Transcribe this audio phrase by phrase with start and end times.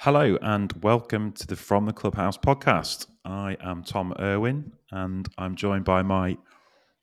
[0.00, 3.06] Hello and welcome to the From the Clubhouse podcast.
[3.24, 6.36] I am Tom Irwin and I'm joined by my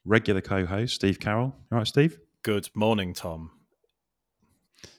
[0.05, 1.55] regular co host, Steve Carroll.
[1.71, 2.19] All right, Steve?
[2.43, 3.49] Good morning, Tom.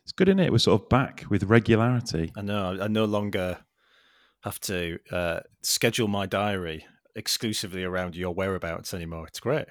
[0.03, 0.51] It's good, isn't it?
[0.51, 2.33] We're sort of back with regularity.
[2.37, 2.77] I know.
[2.81, 3.59] I no longer
[4.43, 6.85] have to uh, schedule my diary
[7.15, 9.29] exclusively around your whereabouts anymore.
[9.29, 9.67] It's great.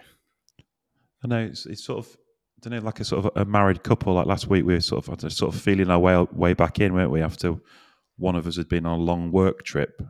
[1.23, 2.17] I know it's, it's sort of,
[2.57, 4.13] I don't know, like a sort of a married couple.
[4.13, 6.93] Like last week, we were sort of sort of feeling our way way back in,
[6.93, 7.21] weren't we?
[7.21, 7.55] After
[8.18, 10.02] one of us had been on a long work trip.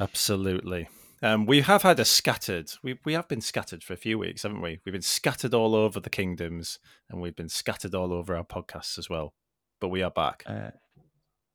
[0.00, 0.88] Absolutely.
[1.22, 2.72] Um, we have had a scattered.
[2.82, 4.80] We we have been scattered for a few weeks, haven't we?
[4.84, 8.98] We've been scattered all over the kingdoms, and we've been scattered all over our podcasts
[8.98, 9.34] as well.
[9.80, 10.42] But we are back.
[10.46, 10.70] Uh,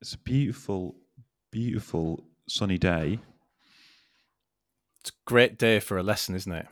[0.01, 0.95] it's a beautiful,
[1.51, 3.19] beautiful sunny day.
[5.01, 6.67] It's a great day for a lesson, isn't it?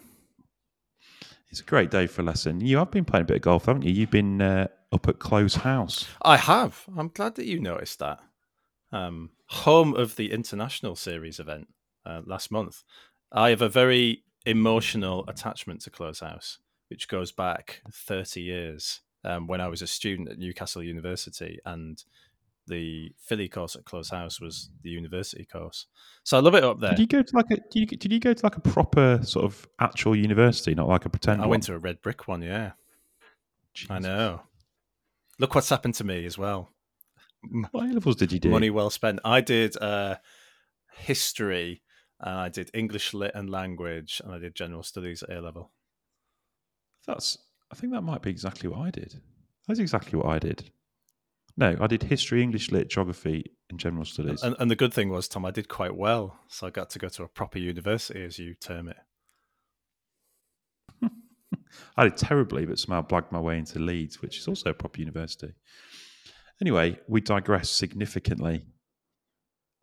[1.50, 2.62] It's a great day for a lesson.
[2.62, 3.92] You have been playing a bit of golf, haven't you?
[3.92, 6.08] You've been uh, up at Close House.
[6.22, 6.84] I have.
[6.98, 8.20] I'm glad that you noticed that.
[8.92, 11.68] Um, home of the international series event
[12.06, 12.84] uh, last month.
[13.32, 19.48] I have a very emotional attachment to Close House, which goes back 30 years um,
[19.48, 22.04] when I was a student at Newcastle University, and
[22.68, 25.88] the Filly course at Close House was the university course.
[26.24, 26.92] So I love it up there.
[26.92, 27.56] Did you go to like a?
[27.56, 31.06] Did you, did you go to like a proper sort of actual university, not like
[31.06, 31.42] a pretend?
[31.42, 31.52] I one?
[31.52, 32.42] went to a red brick one.
[32.42, 32.74] Yeah,
[33.74, 33.92] Jesus.
[33.92, 34.42] I know.
[35.40, 36.72] Look what's happened to me as well.
[37.72, 38.50] What levels did you do?
[38.50, 39.20] Money well spent.
[39.24, 40.18] I did uh,
[40.98, 41.82] history,
[42.20, 45.72] and I did English lit and language, and I did general studies at A level.
[47.08, 47.38] That's.
[47.72, 49.20] I think that might be exactly what I did.
[49.68, 50.72] That's exactly what I did.
[51.58, 54.44] No, I did history, English lit, geography, and general studies.
[54.44, 57.00] And, and the good thing was, Tom, I did quite well, so I got to
[57.00, 58.98] go to a proper university, as you term it.
[61.98, 65.00] I did terribly, but somehow blagged my way into Leeds, which is also a proper
[65.00, 65.54] university.
[66.62, 68.66] Anyway, we digress significantly.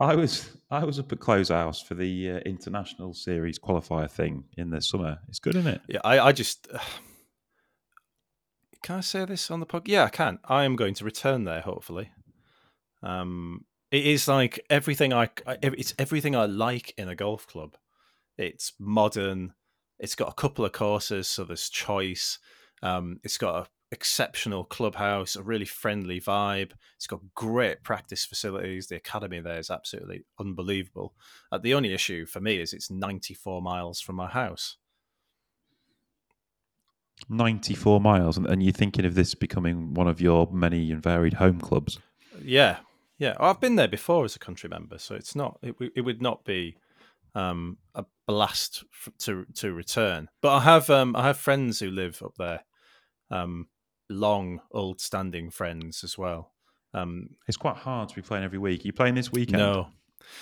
[0.01, 4.45] I was I was up at Close House for the uh, international series qualifier thing
[4.57, 5.21] in the summer.
[5.29, 5.81] It's good, isn't it?
[5.89, 6.79] Yeah, I, I just uh,
[8.83, 9.87] can I say this on the podcast?
[9.87, 10.39] Yeah, I can.
[10.45, 11.61] I am going to return there.
[11.61, 12.11] Hopefully,
[13.03, 17.77] um, it is like everything I it's everything I like in a golf club.
[18.37, 19.53] It's modern.
[20.01, 22.41] It's got a couple of courses, so there's choice.
[22.83, 26.73] Um, it's got a exceptional clubhouse, a really friendly vibe.
[26.97, 28.89] It's got great practice facilities.
[28.89, 31.15] The academy there is absolutely unbelievable.
[31.53, 34.77] Uh, the only issue for me is it's 94 miles from my house.
[37.29, 41.35] 94 miles, and, and you're thinking of this becoming one of your many and varied
[41.35, 42.01] home clubs.
[42.43, 42.79] Yeah,
[43.19, 43.37] yeah.
[43.39, 45.59] I've been there before as a country member, so it's not.
[45.63, 46.77] It, it would not be
[47.35, 50.31] um, a blast f- to to return.
[50.41, 52.65] But I have um, I have friends who live up there.
[53.31, 53.69] Um,
[54.09, 56.53] long, old standing friends as well.
[56.95, 58.85] Um, it's quite hard to be playing every week.
[58.85, 59.59] Are you playing this weekend?
[59.59, 59.89] No.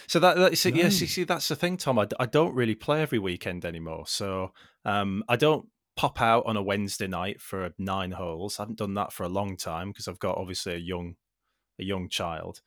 [0.06, 0.76] So that, that so, no.
[0.76, 1.98] yes, you see, that's the thing, Tom.
[1.98, 4.04] I, I don't really play every weekend anymore.
[4.06, 4.52] So
[4.84, 5.66] um, I don't
[5.96, 8.58] pop out on a Wednesday night for nine holes.
[8.58, 11.16] I haven't done that for a long time because I've got obviously a young,
[11.78, 12.60] a young child.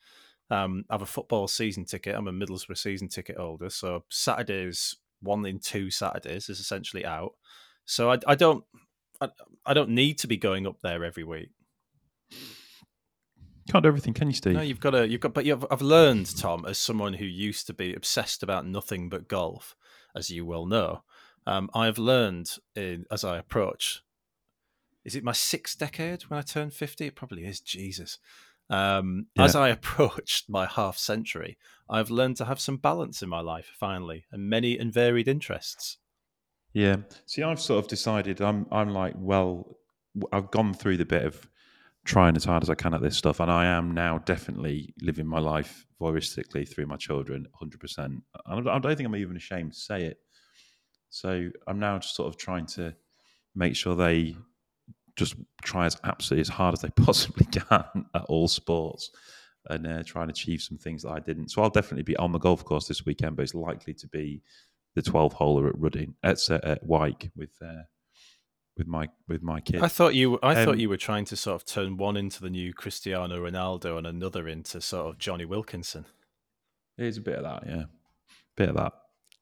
[0.50, 2.16] Um, I have a football season ticket.
[2.16, 7.34] I'm a Middlesbrough season ticket holder, so Saturdays, one in two Saturdays is essentially out.
[7.86, 8.64] So I, I don't,
[9.22, 9.30] I,
[9.66, 11.50] I don't need to be going up there every week.
[13.70, 14.54] Can't do everything, can you, Steve?
[14.54, 15.08] No, you've got to.
[15.08, 18.66] You've got, but you've, I've learned, Tom, as someone who used to be obsessed about
[18.66, 19.76] nothing but golf,
[20.16, 21.04] as you well know.
[21.48, 24.04] Um, I've learned in, as I approach.
[25.06, 27.08] Is it my sixth decade when I turn fifty?
[27.08, 27.60] It probably is.
[27.60, 28.20] Jesus.
[28.70, 29.46] Um, yeah.
[29.46, 31.58] As I approached my half century,
[31.90, 35.98] I've learned to have some balance in my life finally, and many and varied interests.
[36.74, 36.98] Yeah.
[37.26, 39.78] See, I've sort of decided I'm I'm like, well,
[40.32, 41.48] I've gone through the bit of
[42.06, 45.28] trying as hard as I can at this stuff, and I am now definitely living
[45.28, 48.24] my life voyeuristically through my children, hundred percent.
[48.46, 50.18] I don't think I'm even ashamed to say it.
[51.10, 52.96] So I'm now just sort of trying to
[53.56, 54.36] make sure they
[55.16, 59.12] just try as absolutely as hard as they possibly can at all sports
[59.70, 61.50] and uh, try and achieve some things that I didn't.
[61.50, 64.42] So I'll definitely be on the golf course this weekend, but it's likely to be
[64.96, 67.84] the 12 holer at Rudding at, at Wyke with uh,
[68.78, 69.82] with my with my kid.
[69.82, 72.42] I thought you I um, thought you were trying to sort of turn one into
[72.42, 76.06] the new Cristiano Ronaldo and another into sort of Jonny Wilkinson.
[76.98, 77.84] There's a bit of that, yeah,
[78.56, 78.94] bit of that.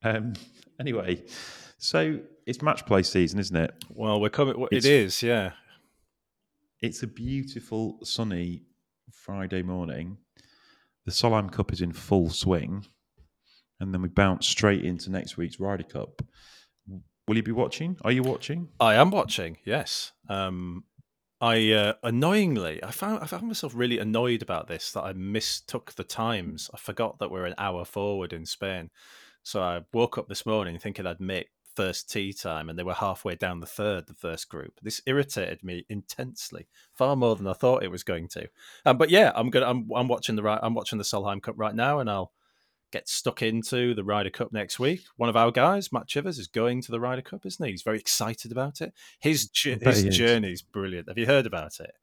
[0.04, 0.34] Um,
[0.80, 1.24] anyway,
[1.78, 3.86] so it's match play season, isn't it?
[3.90, 4.68] Well, we're coming.
[4.72, 5.52] It's, it is, yeah.
[6.82, 8.64] It's a beautiful sunny
[9.12, 10.18] Friday morning.
[11.06, 12.86] The Solheim Cup is in full swing
[13.82, 16.22] and then we bounce straight into next week's Ryder Cup.
[17.28, 17.98] Will you be watching?
[18.04, 18.70] Are you watching?
[18.80, 19.58] I am watching.
[19.66, 20.12] Yes.
[20.30, 20.84] Um,
[21.40, 25.94] I uh, annoyingly, I found I found myself really annoyed about this that I mistook
[25.94, 26.70] the times.
[26.74, 28.92] I forgot that we're an hour forward in Spain,
[29.42, 32.94] so I woke up this morning thinking I'd make first tee time, and they were
[32.94, 34.80] halfway down the third, the first group.
[34.84, 38.48] This irritated me intensely, far more than I thought it was going to.
[38.86, 41.56] Um, but yeah, I'm gonna I'm I'm watching the right I'm watching the Solheim Cup
[41.58, 42.34] right now, and I'll
[42.92, 45.02] get stuck into the Ryder Cup next week.
[45.18, 47.72] One of our guys, Matt Chivers, is going to the Ryder Cup, isn't he?
[47.72, 48.94] He's very excited about it.
[49.20, 51.08] His his journey is brilliant.
[51.08, 51.94] Have you heard about it?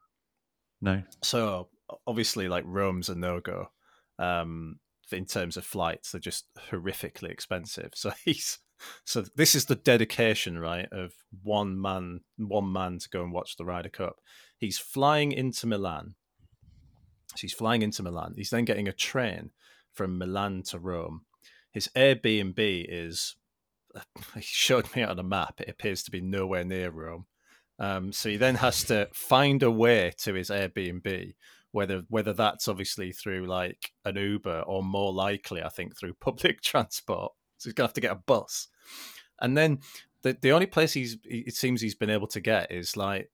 [0.80, 1.02] No.
[1.22, 1.68] So
[2.06, 3.70] obviously, like Rome's a no go.
[4.18, 4.80] Um,
[5.12, 7.92] in terms of flights, they're just horrifically expensive.
[7.94, 8.58] So he's
[9.04, 11.12] so this is the dedication, right, of
[11.42, 14.20] one man, one man to go and watch the Ryder Cup.
[14.56, 16.14] He's flying into Milan.
[17.34, 18.34] So he's flying into Milan.
[18.36, 19.50] He's then getting a train
[19.98, 21.22] from Milan to Rome.
[21.72, 23.34] His Airbnb is,
[24.34, 27.26] he showed me on a map, it appears to be nowhere near Rome.
[27.80, 31.34] Um, so he then has to find a way to his Airbnb,
[31.72, 36.62] whether whether that's obviously through like an Uber or more likely, I think, through public
[36.62, 37.32] transport.
[37.58, 38.68] So he's gonna have to get a bus,
[39.40, 39.80] and then
[40.22, 43.30] the the only place he's it seems he's been able to get is like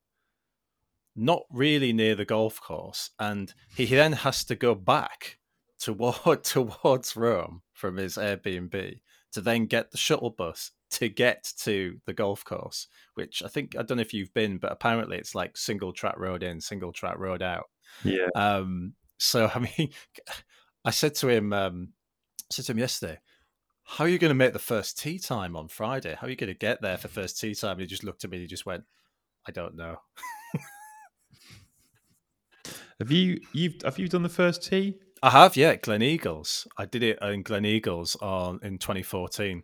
[1.17, 5.39] not really near the golf course, and he then has to go back
[5.85, 9.01] toward towards Rome from his Airbnb
[9.33, 13.75] to then get the shuttle bus to get to the golf course, which I think
[13.77, 16.93] I don't know if you've been, but apparently it's like single track road in, single
[16.93, 17.65] track road out.
[18.03, 18.29] Yeah.
[18.35, 18.95] Um.
[19.19, 19.91] So I mean,
[20.85, 21.89] I said to him, um,
[22.51, 23.19] I said to him yesterday,
[23.85, 26.17] "How are you going to make the first tea time on Friday?
[26.19, 28.25] How are you going to get there for first tea time?" And he just looked
[28.25, 28.39] at me.
[28.39, 28.85] and He just went,
[29.47, 29.97] "I don't know."
[33.01, 34.99] have you you've have you done the first tee?
[35.25, 36.67] I have, yeah, Gleneagles.
[36.77, 39.63] I did it in Gleneagles on in 2014.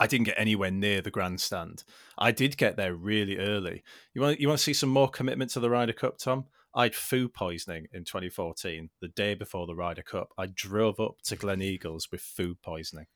[0.00, 1.84] I didn't get anywhere near the grandstand.
[2.18, 3.84] I did get there really early.
[4.12, 6.46] You want you want to see some more commitment to the Ryder Cup, Tom?
[6.74, 10.30] I had food poisoning in 2014, the day before the Ryder Cup.
[10.36, 13.06] I drove up to Gleneagles with food poisoning.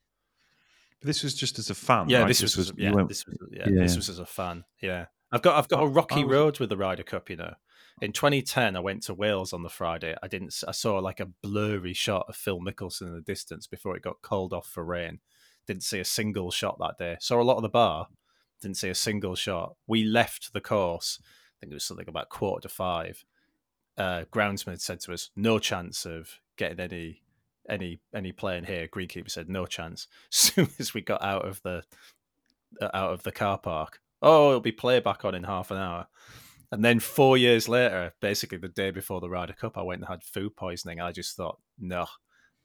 [1.01, 2.07] This was just as a fan.
[2.07, 2.29] Yeah, right?
[2.29, 4.63] this was, was yeah, went, this was yeah, yeah, this was as a fan.
[4.81, 7.55] Yeah, I've got I've got a rocky was, road with the Ryder Cup, you know.
[8.01, 10.15] In 2010, I went to Wales on the Friday.
[10.21, 10.63] I didn't.
[10.67, 14.21] I saw like a blurry shot of Phil Mickelson in the distance before it got
[14.21, 15.19] called off for rain.
[15.67, 17.17] Didn't see a single shot that day.
[17.19, 18.07] Saw a lot of the bar.
[18.61, 19.75] Didn't see a single shot.
[19.87, 21.19] We left the course.
[21.21, 21.25] I
[21.59, 23.23] think it was something about quarter to five.
[23.97, 27.21] Uh, groundsman said to us, "No chance of getting any
[27.69, 31.61] any any playing here." Greenkeeper said, "No chance." As soon as we got out of
[31.61, 31.83] the
[32.81, 36.07] out of the car park, oh, it'll be playback on in half an hour.
[36.73, 40.09] And then four years later, basically the day before the Ryder Cup, I went and
[40.09, 40.99] had food poisoning.
[40.99, 42.07] I just thought, no,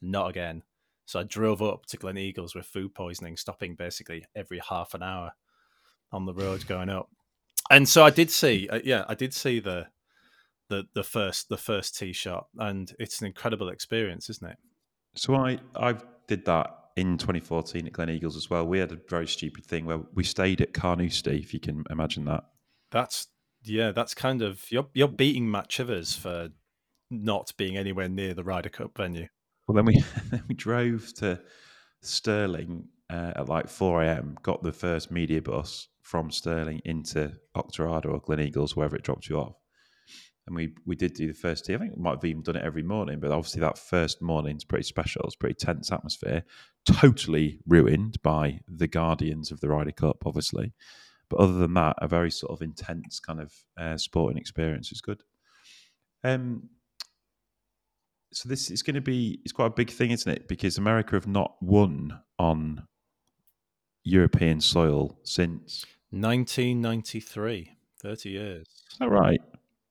[0.01, 0.63] not again.
[1.05, 5.33] So I drove up to Gleneagles with food poisoning, stopping basically every half an hour
[6.11, 7.09] on the road going up.
[7.69, 9.87] And so I did see, uh, yeah, I did see the
[10.69, 14.57] the the first the first tee shot, and it's an incredible experience, isn't it?
[15.15, 15.95] So I I
[16.27, 18.65] did that in 2014 at Gleneagles as well.
[18.65, 22.25] We had a very stupid thing where we stayed at Carnoustie, if you can imagine
[22.25, 22.45] that.
[22.91, 23.27] That's
[23.69, 26.49] yeah, that's kind of you're you're beating Matt Chivers for
[27.11, 29.27] not being anywhere near the Ryder Cup venue.
[29.67, 30.03] Well, then we
[30.47, 31.39] we drove to
[32.01, 34.37] Stirling uh, at like 4 a.m.
[34.41, 39.37] Got the first media bus from Stirling into Auchterarder or Gleneagles, wherever it dropped you
[39.37, 39.55] off.
[40.47, 41.75] And we we did do the first tee.
[41.75, 44.55] I think we might have even done it every morning, but obviously that first morning
[44.55, 45.21] is pretty special.
[45.25, 46.43] It's pretty tense atmosphere.
[46.87, 50.73] Totally ruined by the guardians of the Ryder Cup, obviously.
[51.29, 55.01] But other than that, a very sort of intense kind of uh, sporting experience is
[55.01, 55.21] good.
[56.23, 56.69] Um,
[58.31, 60.47] so this is going to be it's quite a big thing, isn't it?
[60.47, 62.83] Because America have not won on
[64.03, 67.71] European soil since 1993,
[68.01, 68.67] 30 years.
[68.91, 69.41] Is that right?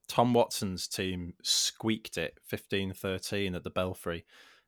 [0.09, 4.25] Tom Watson's team squeaked it 15-13 at the Belfry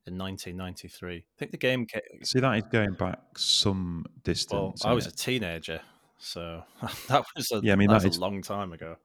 [0.06, 1.16] in 1993.
[1.16, 1.86] I think the game.
[1.86, 2.02] Came...
[2.22, 4.84] See, that is going back some distance.
[4.84, 5.14] Well, I was it?
[5.14, 5.80] a teenager,
[6.20, 6.62] so
[7.08, 7.72] that was a, yeah.
[7.72, 8.96] I mean, that, that is, a long time ago.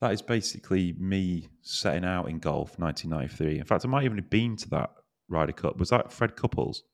[0.00, 3.58] That is basically me setting out in golf, 1993.
[3.58, 4.90] In fact, I might even have been to that
[5.28, 5.76] Ryder Cup.
[5.78, 6.84] Was that Fred Couples?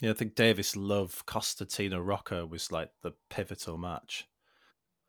[0.00, 4.26] Yeah, I think Davis Love Costantino Rocca was like the pivotal match.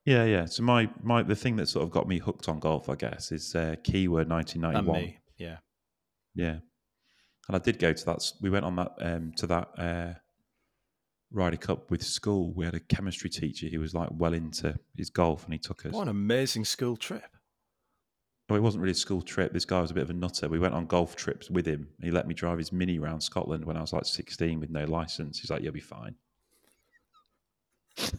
[0.05, 0.45] Yeah, yeah.
[0.45, 3.31] So my my the thing that sort of got me hooked on golf, I guess,
[3.31, 5.13] is uh, Kiawah 1991.
[5.37, 5.57] Yeah,
[6.35, 6.57] yeah.
[7.47, 8.31] And I did go to that.
[8.41, 10.13] We went on that um, to that uh,
[11.33, 12.53] Ryder Cup with school.
[12.53, 15.85] We had a chemistry teacher who was like well into his golf, and he took
[15.85, 15.91] us.
[15.91, 17.35] What an amazing school trip!
[18.49, 19.53] No, it wasn't really a school trip.
[19.53, 20.49] This guy was a bit of a nutter.
[20.49, 21.87] We went on golf trips with him.
[22.01, 24.85] He let me drive his mini around Scotland when I was like 16 with no
[24.85, 25.39] license.
[25.39, 26.15] He's like, "You'll be fine."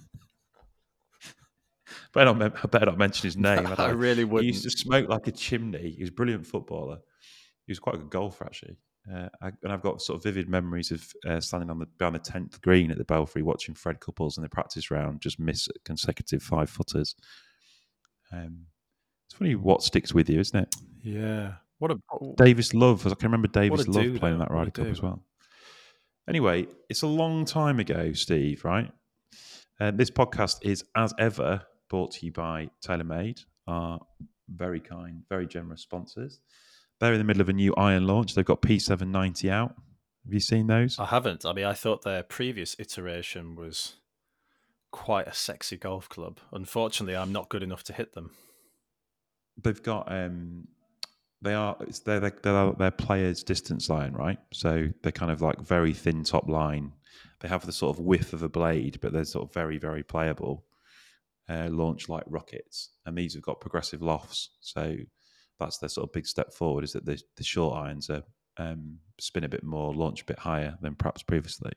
[2.12, 3.66] better not, I better not mention his name.
[3.78, 4.42] I, I really would.
[4.42, 5.90] He used to smoke like a chimney.
[5.90, 6.98] He was a brilliant footballer.
[7.66, 8.76] He was quite a good golfer, actually.
[9.12, 12.14] Uh, I, and I've got sort of vivid memories of uh, standing on the behind
[12.14, 15.68] the tenth green at the Belfry, watching Fred Couples in the practice round just miss
[15.84, 17.14] consecutive five footers.
[18.32, 18.66] Um,
[19.26, 20.74] it's funny what sticks with you, isn't it?
[21.02, 21.54] Yeah.
[21.78, 21.98] What a
[22.36, 23.06] Davis Love.
[23.06, 25.22] I can remember Davis Love dude, playing that Ryder Cup as well.
[26.26, 28.64] Anyway, it's a long time ago, Steve.
[28.64, 28.90] Right?
[29.80, 34.00] Uh, this podcast is, as ever, brought to you by TaylorMade, our
[34.48, 36.40] very kind, very generous sponsors.
[37.04, 38.34] They're in the middle of a new iron launch.
[38.34, 39.74] They've got P790 out.
[40.24, 40.98] Have you seen those?
[40.98, 41.44] I haven't.
[41.44, 43.96] I mean, I thought their previous iteration was
[44.90, 46.38] quite a sexy golf club.
[46.50, 48.30] Unfortunately, I'm not good enough to hit them.
[49.62, 50.66] They've got um,
[51.42, 55.60] they are it's they're, they're their players distance line right so they're kind of like
[55.60, 56.90] very thin top line
[57.40, 60.02] they have the sort of width of a blade but they're sort of very very
[60.02, 60.64] playable
[61.50, 64.96] uh, launch like rockets and these have got progressive lofts so
[65.58, 68.22] that's their sort of big step forward is that the, the short irons are
[68.56, 71.72] um, spin a bit more launch a bit higher than perhaps previously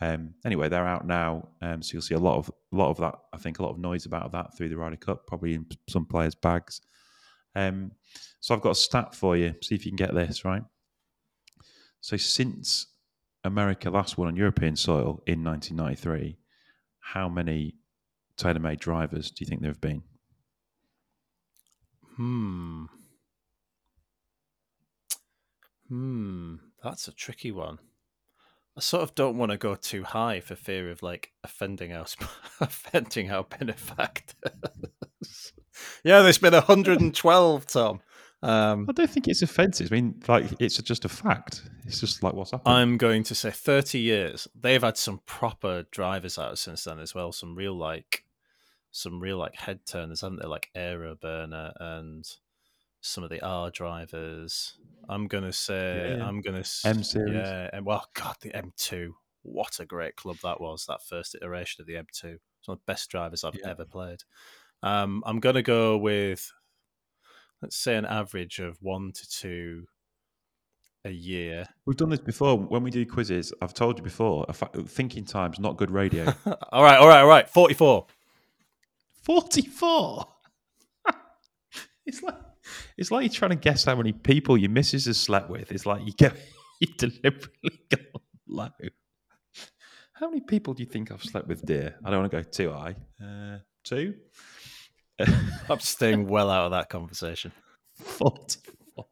[0.00, 2.96] um, anyway they're out now um, so you'll see a lot of a lot of
[2.98, 5.66] that i think a lot of noise about that through the Ryder Cup probably in
[5.88, 6.80] some players bags
[7.54, 7.92] um,
[8.40, 9.54] so I've got a stat for you.
[9.62, 10.62] See if you can get this right.
[12.00, 12.86] So since
[13.44, 16.38] America last won on European soil in 1993,
[17.00, 17.74] how many
[18.36, 20.02] TaylorMade drivers do you think there have been?
[22.22, 22.84] Hmm.
[25.88, 26.54] Hmm.
[26.84, 27.80] That's a tricky one.
[28.76, 32.06] I sort of don't want to go too high for fear of like offending our
[32.60, 35.52] offending our benefactors.
[36.04, 38.00] yeah, there's been 112, Tom.
[38.40, 39.88] Um, I don't think it's offensive.
[39.90, 41.68] I mean, like it's just a fact.
[41.86, 42.72] It's just like what's happened.
[42.72, 44.46] I'm going to say 30 years.
[44.54, 47.32] They've had some proper drivers out since then as well.
[47.32, 48.22] Some real like,
[48.92, 50.48] some real like head turners, haven't they?
[50.48, 52.24] Like AeroBurner and
[53.00, 54.78] some of the R drivers.
[55.08, 56.26] I'm gonna say yeah.
[56.26, 57.34] I'm gonna M series.
[57.34, 59.10] Yeah, and well, God, the M2.
[59.42, 60.86] What a great club that was.
[60.86, 62.36] That first iteration of the M2.
[62.36, 63.70] It's one of the best drivers I've yeah.
[63.70, 64.20] ever played.
[64.82, 66.52] Um, I'm gonna go with
[67.60, 69.86] let's say an average of one to two
[71.04, 71.66] a year.
[71.86, 72.58] We've done this before.
[72.58, 74.46] When we do quizzes, I've told you before,
[74.86, 76.32] thinking time's not good radio.
[76.72, 77.48] all right, all right, all right.
[77.48, 78.06] 44.
[79.22, 80.26] 44?
[82.06, 82.34] it's like
[82.96, 85.72] it's like you're trying to guess how many people your missus has slept with.
[85.72, 86.36] It's like you get
[86.80, 88.68] you deliberately go low.
[90.12, 91.96] How many people do you think I've slept with, dear?
[92.04, 92.94] I don't want to go too high.
[93.20, 94.14] Uh, two.
[95.68, 97.52] I'm staying well out of that conversation.
[97.96, 99.06] 44.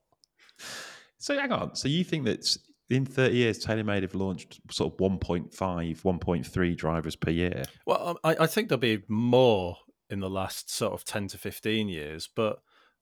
[1.18, 1.74] So hang on.
[1.74, 2.56] So you think that
[2.90, 7.64] in 30 years, TaylorMade have launched sort of 1.5, 1.3 drivers per year?
[7.86, 9.76] Well, um, I, I think there'll be more
[10.10, 12.60] in the last sort of 10 to 15 years, but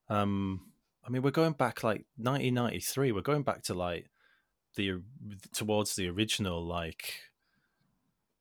[0.09, 0.61] um,
[1.05, 3.11] I mean, we're going back like 1993.
[3.11, 4.09] We're going back to like
[4.75, 5.01] the
[5.53, 7.13] towards the original like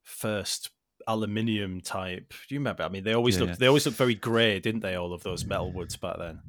[0.03, 0.71] first
[1.07, 2.33] aluminium type.
[2.49, 2.83] Do you remember?
[2.83, 3.57] I mean, they always yeah, looked yeah.
[3.59, 4.95] they always looked very grey, didn't they?
[4.95, 6.41] All of those metal woods back then.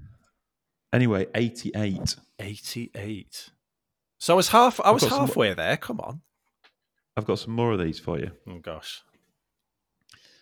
[0.92, 2.16] Anyway, 88.
[2.40, 3.50] 88.
[4.18, 4.80] So I was half.
[4.82, 5.78] I was halfway some, there.
[5.78, 6.22] Come on.
[7.16, 8.32] I've got some more of these for you.
[8.48, 9.02] Oh gosh.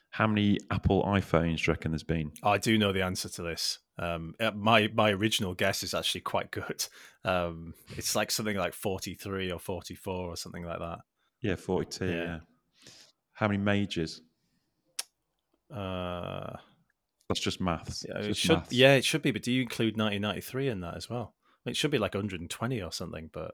[0.10, 2.32] How many Apple iPhones do you reckon there's been?
[2.44, 3.80] I do know the answer to this.
[4.00, 6.86] Um, uh, my my original guess is actually quite good.
[7.24, 11.00] Um, it's like something like forty three or forty four or something like that.
[11.42, 12.08] Yeah, forty two.
[12.08, 12.24] Yeah.
[12.24, 12.40] yeah.
[13.34, 14.22] How many majors?
[15.74, 16.56] Uh,
[17.28, 18.06] that's just maths.
[18.08, 18.58] Yeah, it should.
[18.58, 18.72] Maths.
[18.74, 19.32] Yeah, it should be.
[19.32, 21.36] But do you include nineteen ninety three in that as well?
[21.66, 23.30] It should be like one hundred and twenty or something.
[23.34, 23.52] But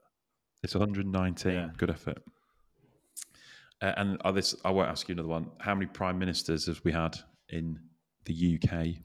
[0.61, 1.53] it's one hundred nineteen.
[1.53, 1.69] Yeah.
[1.77, 2.21] Good effort.
[3.83, 5.51] Uh, and uh, this, I won't ask you another one.
[5.59, 7.79] How many prime ministers have we had in
[8.25, 9.03] the UK?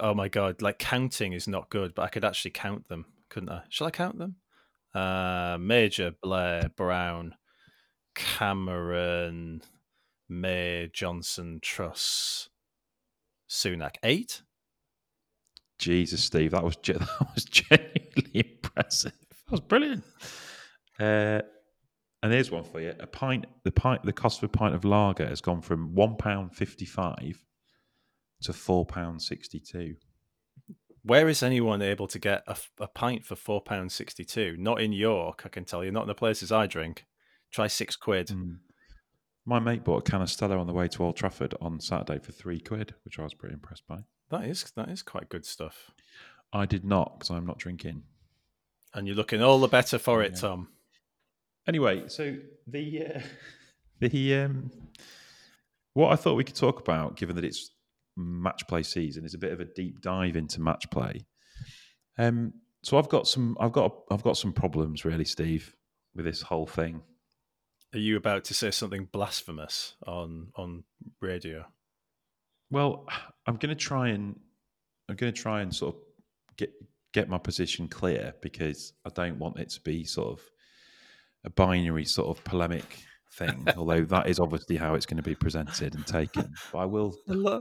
[0.00, 3.50] oh my god, like counting is not good, but I could actually count them, couldn't
[3.50, 3.62] I?
[3.68, 4.36] Shall I count them?
[4.94, 7.34] Uh, Major, Blair, Brown,
[8.14, 9.62] Cameron,
[10.28, 12.48] May, Johnson, Truss,
[13.48, 13.96] Sunak.
[14.02, 14.42] Eight.
[15.78, 19.12] Jesus, Steve, that was that was genuinely impressive.
[19.30, 20.04] That was brilliant.
[20.98, 21.40] Uh,
[22.24, 24.84] and here's one for you: a pint, the pint, the cost of a pint of
[24.84, 27.44] lager has gone from one pound fifty-five
[28.42, 29.94] to four pound sixty-two.
[31.02, 34.56] Where is anyone able to get a, a pint for four pound sixty-two?
[34.58, 35.92] Not in York, I can tell you.
[35.92, 37.04] Not in the places I drink.
[37.52, 38.28] Try six quid.
[38.28, 38.56] Mm.
[39.46, 42.18] My mate bought a can of Stella on the way to Old Trafford on Saturday
[42.18, 43.98] for three quid, which I was pretty impressed by.
[44.30, 45.90] That is that is quite good stuff.
[46.52, 48.04] I did not because I'm not drinking.
[48.94, 50.68] And you're looking all the better for it, Tom.
[51.66, 53.20] Anyway, so the uh,
[54.00, 54.70] the um,
[55.94, 57.70] what I thought we could talk about, given that it's
[58.16, 61.24] match play season is a bit of a deep dive into match play.
[62.18, 65.74] Um, so I've got some, I've got, I've got some problems really, Steve,
[66.14, 67.00] with this whole thing.
[67.94, 70.84] Are you about to say something blasphemous on on
[71.20, 71.64] radio?
[72.70, 73.06] Well,
[73.46, 74.38] I'm going to try and
[75.08, 76.00] I'm going to try and sort of
[76.56, 76.72] get
[77.12, 80.44] get my position clear because I don't want it to be sort of
[81.44, 83.66] a binary sort of polemic thing.
[83.76, 86.54] although that is obviously how it's going to be presented and taken.
[86.72, 87.14] But I will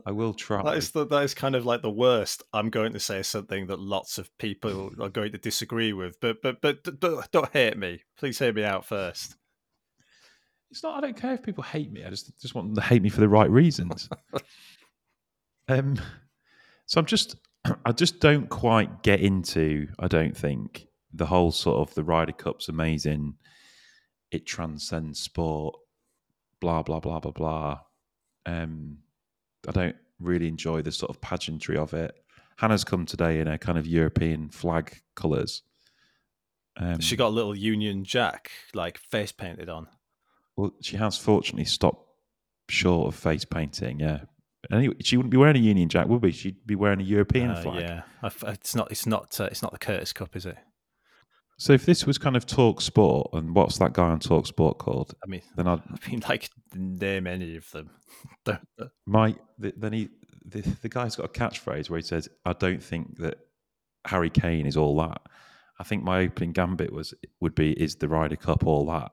[0.06, 0.63] I will try.
[0.63, 2.44] That is the, that is kind of like the worst.
[2.54, 6.20] I'm going to say something that lots of people are going to disagree with.
[6.20, 8.02] But but but don't, don't hate me.
[8.18, 9.36] Please hear me out first.
[10.72, 10.98] It's not.
[10.98, 12.04] I don't care if people hate me.
[12.04, 14.10] I just just want them to hate me for the right reasons.
[15.68, 16.00] um.
[16.86, 17.36] So I'm just.
[17.86, 19.88] I just don't quite get into.
[20.00, 23.36] I don't think the whole sort of the Ryder Cup's amazing.
[24.34, 25.75] It transcends sport.
[26.60, 27.80] Blah blah blah blah blah.
[28.48, 28.98] Um,
[29.68, 32.16] I don't really enjoy the sort of pageantry of it.
[32.58, 35.62] Hannah's come today in a kind of European flag colours.
[36.78, 39.88] Um, she got a little Union Jack like face painted on.
[40.56, 42.08] Well, she has fortunately stopped
[42.70, 44.00] short of face painting.
[44.00, 44.22] Yeah,
[44.72, 46.32] anyway, she wouldn't be wearing a Union Jack, would be?
[46.32, 47.82] She'd be wearing a European uh, flag.
[47.82, 48.02] Yeah,
[48.48, 48.92] it's not.
[48.92, 49.40] It's not.
[49.40, 50.58] Uh, it's not the Curtis Cup, is it?
[51.57, 54.79] So if this was kind of Talk Sport, and what's that guy on Talk Sport
[54.79, 55.13] called?
[55.24, 57.89] I mean, then I'd I mean, like name any of them.
[59.05, 60.10] My the, then he
[60.45, 63.38] the, the guy's got a catchphrase where he says, "I don't think that
[64.05, 65.22] Harry Kane is all that."
[65.79, 69.12] I think my opening gambit was would be, "Is the Ryder Cup all that?"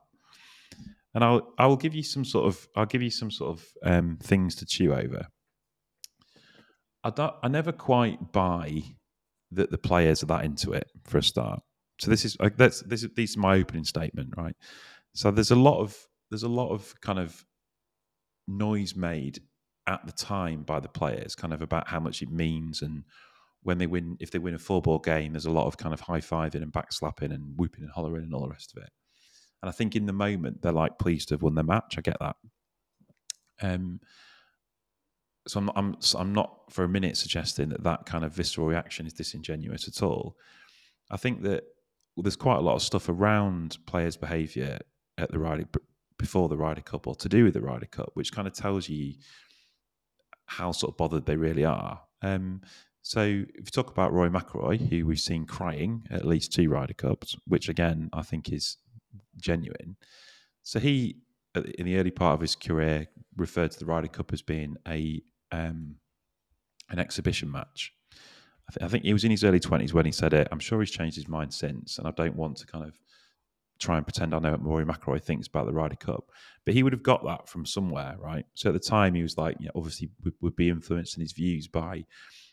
[1.14, 3.66] and I'll I will give you some sort of I'll give you some sort of
[3.84, 5.26] um, things to chew over.
[7.02, 8.82] I don't, I never quite buy
[9.52, 11.62] that the players are that into it for a start.
[12.00, 14.56] So this is like that's this is this is my opening statement, right?
[15.14, 15.96] So there's a lot of
[16.30, 17.44] there's a lot of kind of
[18.48, 19.40] noise made
[19.86, 23.04] at the time by the players, kind of about how much it means and
[23.62, 25.92] when they win if they win a four ball game, there's a lot of kind
[25.92, 28.90] of high fiving and backslapping and whooping and hollering and all the rest of it.
[29.62, 31.96] And I think in the moment they're like pleased to have won their match.
[31.98, 32.36] I get that.
[33.60, 34.00] Um,
[35.46, 39.06] so I'm I'm, I'm not for a minute suggesting that that kind of visceral reaction
[39.06, 40.36] is disingenuous at all.
[41.10, 41.64] I think that
[42.16, 44.78] well, there's quite a lot of stuff around players' behaviour
[45.18, 45.66] at the Ryder
[46.18, 48.88] before the Ryder Cup or to do with the Ryder Cup, which kind of tells
[48.88, 49.14] you
[50.46, 52.00] how sort of bothered they really are.
[52.22, 52.60] Um,
[53.02, 56.94] so if you talk about Rory McIlroy, who we've seen crying at least two Ryder
[56.94, 58.76] Cups, which again I think is
[59.38, 59.96] genuine.
[60.62, 61.16] So he,
[61.54, 65.22] in the early part of his career, referred to the Ryder Cup as being a
[65.52, 65.96] um,
[66.90, 67.92] an exhibition match.
[68.70, 70.46] I, th- I think he was in his early twenties when he said it.
[70.52, 72.96] I'm sure he's changed his mind since, and I don't want to kind of
[73.80, 76.30] try and pretend I know what Rory McIlroy thinks about the Ryder Cup,
[76.64, 78.44] but he would have got that from somewhere, right?
[78.54, 81.22] So at the time, he was like, you know, obviously would, would be influenced in
[81.22, 82.04] his views by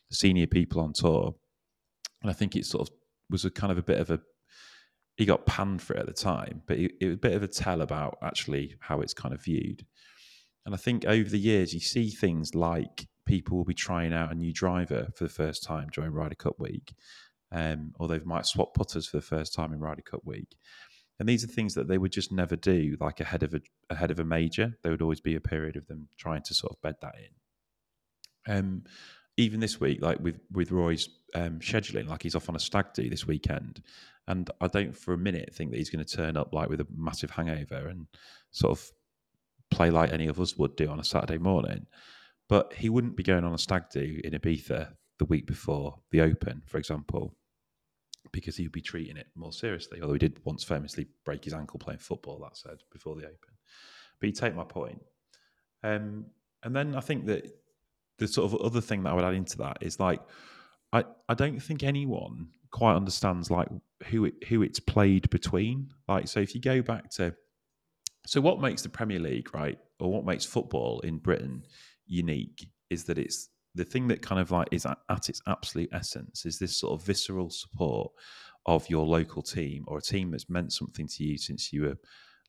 [0.09, 1.35] senior people on tour,
[2.21, 2.95] and I think it sort of
[3.29, 4.19] was a kind of a bit of a
[5.17, 7.43] he got panned for it at the time, but it, it was a bit of
[7.43, 9.85] a tell about actually how it's kind of viewed.
[10.65, 14.31] And I think over the years, you see things like people will be trying out
[14.31, 16.95] a new driver for the first time during Ryder Cup week,
[17.51, 20.57] um, or they might swap putters for the first time in Ryder Cup week.
[21.19, 24.11] And these are things that they would just never do, like ahead of a ahead
[24.11, 24.77] of a major.
[24.81, 28.55] There would always be a period of them trying to sort of bed that in.
[28.55, 28.83] Um,
[29.35, 32.93] even this week, like with with Roy's um, scheduling, like he's off on a stag
[32.93, 33.81] do this weekend,
[34.27, 36.81] and I don't for a minute think that he's going to turn up like with
[36.81, 38.07] a massive hangover and
[38.51, 38.91] sort of
[39.71, 41.87] play like any of us would do on a Saturday morning.
[42.49, 46.21] But he wouldn't be going on a stag do in Ibiza the week before the
[46.21, 47.35] Open, for example,
[48.31, 49.99] because he'd be treating it more seriously.
[50.01, 53.53] Although he did once famously break his ankle playing football, that said, before the Open.
[54.19, 55.01] But you take my point.
[55.83, 56.27] Um,
[56.63, 57.47] and then I think that
[58.17, 60.21] the sort of other thing that I would add into that is like
[60.91, 63.67] I, I don't think anyone quite understands like
[64.07, 65.91] who it who it's played between.
[66.07, 67.35] Like so if you go back to
[68.25, 71.63] so what makes the Premier League, right, or what makes football in Britain
[72.07, 75.89] unique is that it's the thing that kind of like is at, at its absolute
[75.93, 78.11] essence is this sort of visceral support
[78.65, 81.95] of your local team or a team that's meant something to you since you were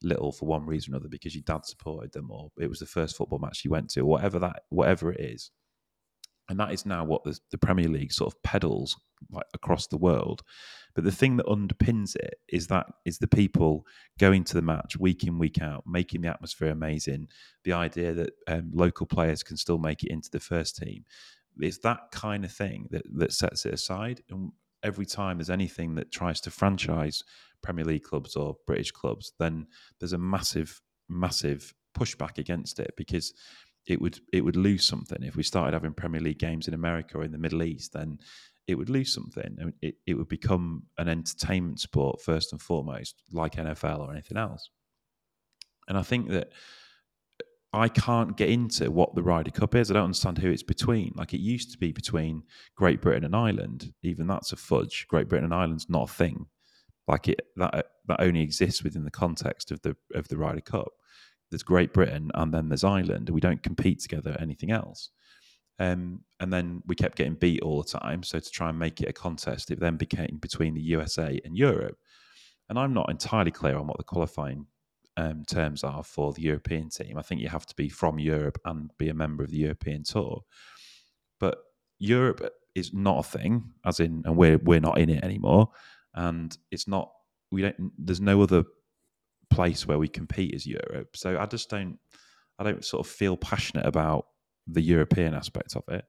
[0.02, 2.86] little for one reason or another because your dad supported them or it was the
[2.86, 5.50] first football match you went to, whatever that whatever it is.
[6.48, 8.96] And that is now what the, the Premier League sort of peddles
[9.30, 10.42] like across the world.
[10.94, 13.86] But the thing that underpins it is that is the people
[14.18, 17.28] going to the match week in week out, making the atmosphere amazing.
[17.64, 21.04] The idea that um, local players can still make it into the first team.
[21.60, 24.22] It's that kind of thing that that sets it aside.
[24.30, 27.22] And every time there's anything that tries to franchise
[27.62, 29.66] Premier League clubs or British clubs, then
[29.98, 33.32] there's a massive, massive pushback against it because
[33.86, 37.18] it would it would lose something if we started having Premier League games in America
[37.18, 37.92] or in the Middle East.
[37.92, 38.18] Then
[38.66, 39.72] it would lose something.
[39.80, 44.70] It it would become an entertainment sport first and foremost, like NFL or anything else.
[45.88, 46.52] And I think that
[47.72, 49.90] I can't get into what the Ryder Cup is.
[49.90, 51.12] I don't understand who it's between.
[51.16, 52.44] Like it used to be between
[52.76, 53.92] Great Britain and Ireland.
[54.02, 55.06] Even that's a fudge.
[55.08, 56.46] Great Britain and Ireland's not a thing.
[57.06, 60.88] Like it that that only exists within the context of the of the Ryder Cup.
[61.50, 63.30] There's Great Britain and then there's Ireland.
[63.30, 65.10] We don't compete together anything else.
[65.78, 68.22] Um, and then we kept getting beat all the time.
[68.22, 71.56] So to try and make it a contest, it then became between the USA and
[71.56, 71.98] Europe.
[72.68, 74.66] And I'm not entirely clear on what the qualifying
[75.16, 77.16] um, terms are for the European team.
[77.18, 80.04] I think you have to be from Europe and be a member of the European
[80.04, 80.42] Tour.
[81.40, 81.58] But
[81.98, 85.70] Europe is not a thing, as in, and we're we're not in it anymore.
[86.14, 87.10] And it's not.
[87.50, 87.92] We don't.
[87.98, 88.64] There's no other
[89.50, 91.16] place where we compete as Europe.
[91.16, 91.98] So I just don't.
[92.60, 94.26] I don't sort of feel passionate about
[94.66, 96.04] the European aspect of it.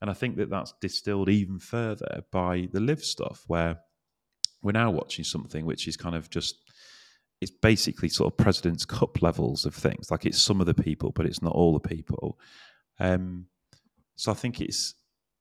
[0.00, 3.78] And I think that that's distilled even further by the live stuff, where
[4.62, 6.56] we're now watching something which is kind of just
[7.40, 10.10] it's basically sort of President's Cup levels of things.
[10.10, 12.38] Like it's some of the people, but it's not all the people.
[12.98, 13.46] Um,
[14.16, 14.94] so I think it's,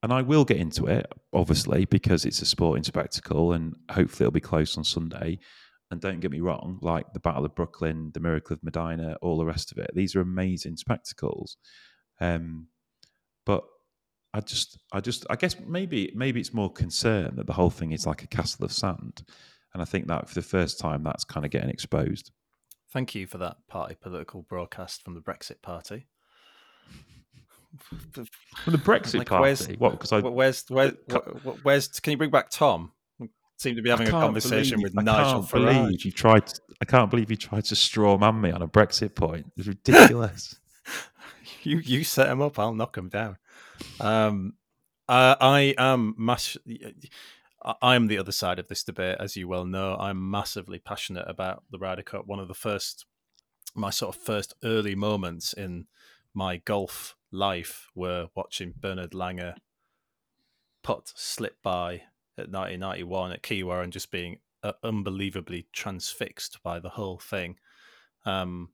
[0.04, 4.32] and I will get into it, obviously, because it's a sporting spectacle and hopefully it'll
[4.32, 5.39] be close on Sunday.
[5.91, 9.38] And don't get me wrong, like the Battle of Brooklyn, the Miracle of Medina, all
[9.38, 11.58] the rest of it, these are amazing spectacles.
[12.19, 12.67] Um,
[13.45, 13.63] but
[14.34, 17.91] I just, I just, I guess maybe, maybe it's more concern that the whole thing
[17.91, 19.24] is like a castle of sand
[19.76, 22.32] and I think that for the first time, that's kind of getting exposed.
[22.93, 26.08] Thank you for that party political broadcast from the Brexit Party.
[28.13, 28.26] From
[28.67, 29.41] the Brexit like, Party?
[29.41, 29.91] Where's, what?
[29.91, 30.91] Because I where's where,
[31.63, 32.93] where's can you bring back Tom?
[33.58, 35.84] We seem to be having a conversation believe, with Nigel Farage.
[35.86, 36.48] Believe you tried.
[36.48, 39.52] To, I can't believe you tried to straw man me on a Brexit point.
[39.58, 40.60] It's ridiculous.
[41.63, 42.60] you you set him up.
[42.60, 43.38] I'll knock him down.
[44.00, 44.54] Um,
[45.08, 46.58] uh, I am mass.
[47.82, 49.96] I'm the other side of this debate, as you well know.
[49.96, 52.28] I'm massively passionate about the Ryder Cup.
[52.28, 53.06] One of the first,
[53.74, 55.88] my sort of first early moments in
[56.34, 59.56] my golf life were watching Bernard Langer
[60.84, 62.04] putt slip by
[62.38, 67.58] at 1991 at Kiawah and just being uh, unbelievably transfixed by the whole thing.
[68.26, 68.69] Um,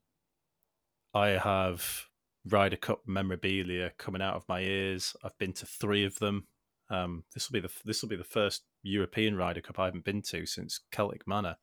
[1.14, 2.06] I have
[2.46, 5.14] Ryder Cup memorabilia coming out of my ears.
[5.22, 6.46] I've been to three of them.
[6.90, 10.04] Um, this will be the this will be the first European Ryder Cup I haven't
[10.04, 11.56] been to since Celtic Manor.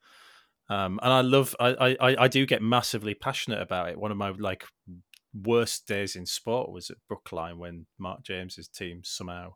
[0.70, 3.98] Um, and I love, I, I, I do get massively passionate about it.
[3.98, 4.64] One of my like
[5.34, 9.54] worst days in sport was at Brookline when Mark James's team somehow,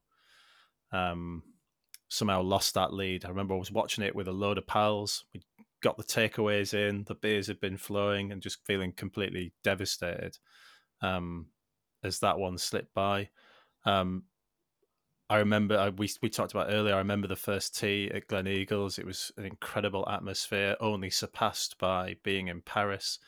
[0.91, 1.45] um,
[2.15, 3.25] somehow lost that lead.
[3.25, 5.25] I remember I was watching it with a load of pals.
[5.35, 5.43] We
[5.83, 10.39] got the takeaways in, the beers had been flowing, and just feeling completely devastated
[11.03, 11.47] um,
[12.03, 13.31] as that one slipped by.
[13.85, 14.25] Um,
[15.29, 16.95] I remember I, we we talked about earlier.
[16.95, 18.99] I remember the first tee at Gleneagles.
[18.99, 23.19] It was an incredible atmosphere, only surpassed by being in Paris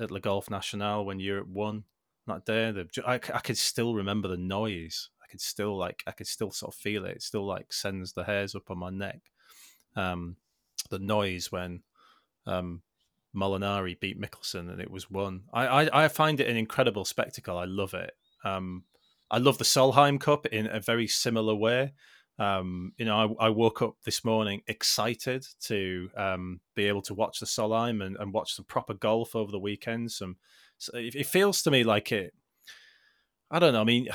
[0.00, 1.84] at Le Golf National when Europe won
[2.26, 2.72] that day.
[2.72, 5.10] The, I, I could still remember the noise.
[5.26, 7.16] I could still like I could still sort of feel it.
[7.16, 9.20] It still like sends the hairs up on my neck.
[9.96, 10.36] Um,
[10.90, 11.82] the noise when
[12.46, 12.82] um,
[13.34, 15.42] Molinari beat Mickelson and it was won.
[15.52, 17.58] I, I I find it an incredible spectacle.
[17.58, 18.12] I love it.
[18.44, 18.84] Um,
[19.30, 21.94] I love the Solheim Cup in a very similar way.
[22.38, 27.14] Um, you know, I, I, woke up this morning excited to um, be able to
[27.14, 30.12] watch the Solheim and, and, watch some proper golf over the weekend.
[30.12, 30.36] Some,
[30.76, 32.34] so it, it, feels to me like it.
[33.50, 33.80] I don't know.
[33.80, 34.08] I mean,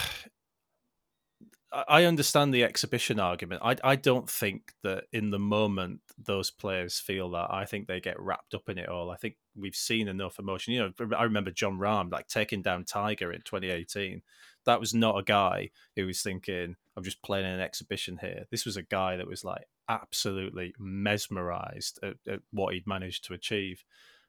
[1.74, 3.62] I understand the exhibition argument.
[3.64, 7.48] I, I don't think that in the moment those players feel that.
[7.50, 9.10] I think they get wrapped up in it all.
[9.10, 10.74] I think we've seen enough emotion.
[10.74, 14.22] You know, I remember Jon Rahm like taking down Tiger in 2018.
[14.66, 18.66] That was not a guy who was thinking, "I'm just playing an exhibition here." This
[18.66, 23.86] was a guy that was like absolutely mesmerized at, at what he'd managed to achieve.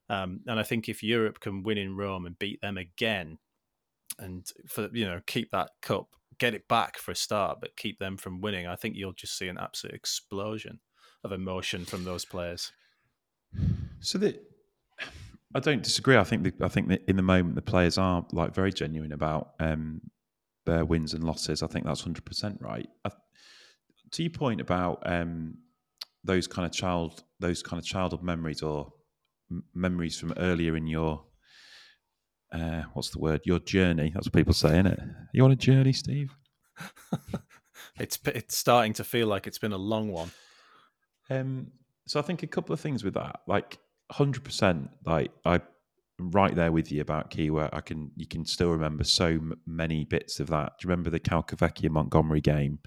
[0.08, 3.38] Um, and I think if Europe can win in Rome and beat them again,
[4.18, 8.00] and for you know keep that cup get it back for a start, but keep
[8.00, 10.80] them from winning, I think you'll just see an absolute explosion
[11.22, 12.72] of emotion from those players.
[14.00, 14.18] So
[15.54, 16.16] I don't disagree.
[16.16, 19.12] I think the, I think that in the moment the players are like very genuine
[19.12, 20.00] about um,
[20.66, 21.62] their wins and losses.
[21.62, 22.88] I think that's hundred percent right.
[23.04, 23.10] I,
[24.10, 25.58] to your point about um,
[26.24, 28.92] those kind of child those kind of childhood memories or
[29.48, 31.22] m- memories from earlier in your
[32.52, 33.40] uh, what's the word?
[33.44, 34.10] Your journey.
[34.14, 35.00] That's what people say, isn't it?
[35.32, 36.36] You on a journey, Steve?
[37.98, 40.30] it's it's starting to feel like it's been a long one.
[41.30, 41.68] Um,
[42.06, 43.78] so I think a couple of things with that, like
[44.10, 44.90] hundred percent.
[45.06, 45.60] Like I,
[46.18, 47.70] right there with you about Kiawah.
[47.72, 50.74] I can you can still remember so m- many bits of that.
[50.78, 52.80] Do you remember the Calcavecchia Montgomerie game?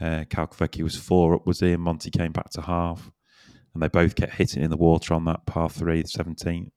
[0.00, 1.80] Uh, Calcavecchia was four up, was in.
[1.80, 3.10] Monty came back to half,
[3.74, 6.70] and they both kept hitting in the water on that par three, the 17th.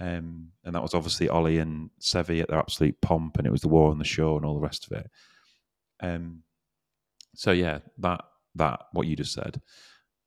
[0.00, 3.60] Um, and that was obviously Ollie and Seve at their absolute pomp, and it was
[3.60, 5.10] the war on the shore and all the rest of it.
[6.00, 6.42] Um,
[7.34, 8.22] so yeah, that
[8.54, 9.60] that what you just said,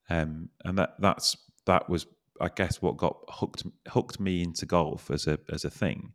[0.09, 2.05] um, and that that's that was
[2.39, 6.13] I guess what got hooked hooked me into golf as a as a thing.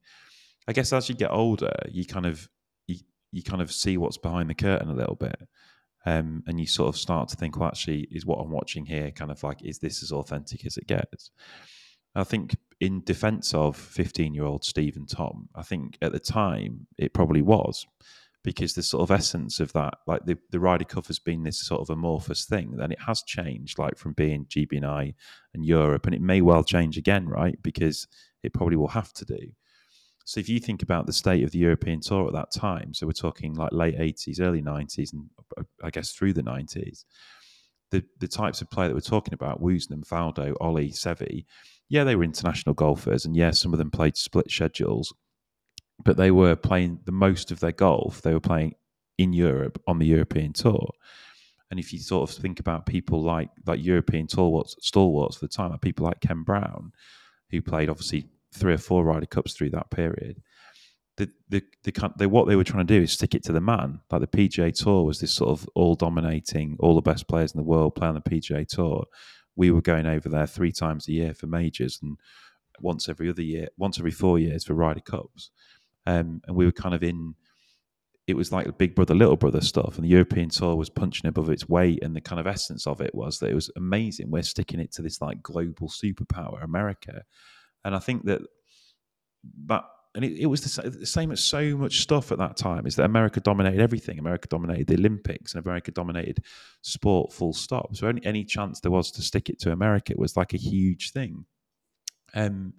[0.68, 2.48] I guess as you get older, you kind of
[2.86, 2.98] you,
[3.32, 5.40] you kind of see what's behind the curtain a little bit.
[6.06, 9.10] Um, and you sort of start to think, well, actually, is what I'm watching here
[9.10, 11.30] kind of like, is this as authentic as it gets?
[12.18, 16.86] I think in defense of 15 year old Stephen Tom, I think at the time
[16.96, 17.86] it probably was
[18.44, 21.58] because the sort of essence of that, like the, the Ryder Cup has been this
[21.58, 25.14] sort of amorphous thing, then it has changed, like from being GB&I
[25.54, 27.60] and Europe, and it may well change again, right?
[27.62, 28.06] Because
[28.42, 29.38] it probably will have to do.
[30.24, 33.06] So if you think about the state of the European Tour at that time, so
[33.06, 35.24] we're talking like late 80s, early 90s, and
[35.56, 37.04] uh, I guess through the 90s,
[37.90, 41.44] the, the types of play that we're talking about, Woosnam, Faldo, Ollie, Seve,
[41.88, 45.12] yeah, they were international golfers, and yeah, some of them played split schedules,
[46.04, 48.22] but they were playing the most of their golf.
[48.22, 48.74] They were playing
[49.16, 50.90] in Europe on the European tour.
[51.70, 55.52] And if you sort of think about people like like European stalwarts, stalwarts for the
[55.52, 56.92] time, like people like Ken Brown,
[57.50, 60.42] who played obviously three or four Ryder Cups through that period.
[61.18, 61.62] The, the,
[62.16, 64.00] the, what they were trying to do is stick it to the man.
[64.10, 67.58] Like the PGA Tour was this sort of all dominating, all the best players in
[67.58, 69.04] the world playing the PGA Tour.
[69.56, 72.16] We were going over there three times a year for majors and
[72.80, 75.50] once every other year, once every four years for Ryder Cups
[76.08, 77.34] um, and we were kind of in.
[78.26, 81.26] It was like the big brother, little brother stuff, and the European tour was punching
[81.26, 82.02] above its weight.
[82.02, 84.30] And the kind of essence of it was that it was amazing.
[84.30, 87.22] We're sticking it to this like global superpower, America,
[87.84, 88.42] and I think that
[89.66, 92.86] that and it, it was the, the, same as so much stuff at that time
[92.86, 94.18] is that America dominated everything.
[94.18, 96.42] America dominated the Olympics and America dominated
[96.82, 97.94] sport full stop.
[97.94, 101.12] So any, any chance there was to stick it to America was like a huge
[101.12, 101.44] thing.
[102.34, 102.74] Um,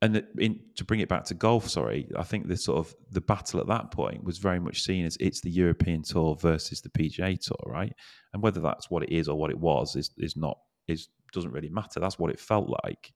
[0.00, 3.20] and in, to bring it back to golf, sorry, I think the sort of the
[3.20, 6.88] battle at that point was very much seen as it's the European Tour versus the
[6.88, 7.92] PGA Tour, right?
[8.32, 10.58] And whether that's what it is or what it was is is not
[10.88, 12.00] is doesn't really matter.
[12.00, 13.12] That's what it felt like.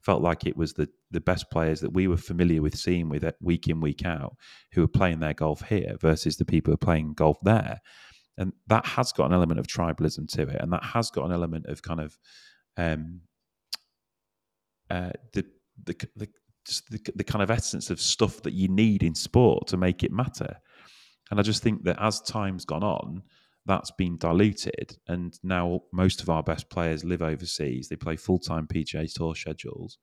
[0.00, 3.24] Felt like it was the the best players that we were familiar with seeing with
[3.24, 4.36] it week in week out
[4.72, 7.80] who were playing their golf here versus the people who are playing golf there,
[8.36, 11.32] and that has got an element of tribalism to it, and that has got an
[11.32, 12.16] element of kind of
[12.76, 13.20] um,
[14.90, 15.44] uh, the
[15.84, 16.28] the the,
[16.90, 20.12] the the kind of essence of stuff that you need in sport to make it
[20.12, 20.56] matter.
[21.30, 23.22] And I just think that as time's gone on,
[23.68, 27.88] that's been diluted, and now most of our best players live overseas.
[27.88, 29.98] They play full time PGA Tour schedules.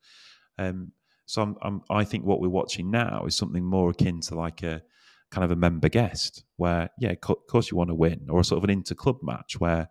[0.58, 0.94] Um,
[1.26, 4.62] so I'm, I'm, i think what we're watching now is something more akin to like
[4.62, 4.84] a
[5.32, 8.44] kind of a member guest, where yeah, of course you want to win, or a
[8.44, 9.90] sort of an inter club match where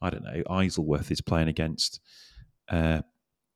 [0.00, 2.00] I don't know Isleworth is playing against
[2.70, 3.02] uh,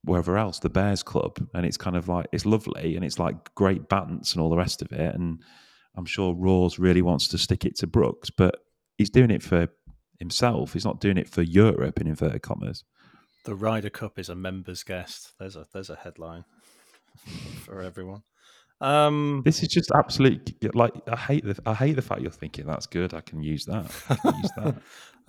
[0.03, 3.55] wherever else, the Bears Club, and it's kind of like it's lovely and it's like
[3.55, 5.15] great bants and all the rest of it.
[5.15, 5.41] And
[5.95, 8.57] I'm sure Rawls really wants to stick it to Brooks, but
[9.01, 9.69] he's doing it for
[10.19, 10.75] himself.
[10.75, 12.85] He's not doing it for Europe in inverted commas.
[13.45, 15.33] The Ryder Cup is a members guest.
[15.39, 16.45] There's a there's a headline
[17.65, 18.23] for everyone.
[18.83, 22.67] Um, this is just absolute like I hate the I hate the fact you're thinking
[22.67, 23.15] that's good.
[23.15, 23.91] I can use that.
[24.07, 24.75] Can use that.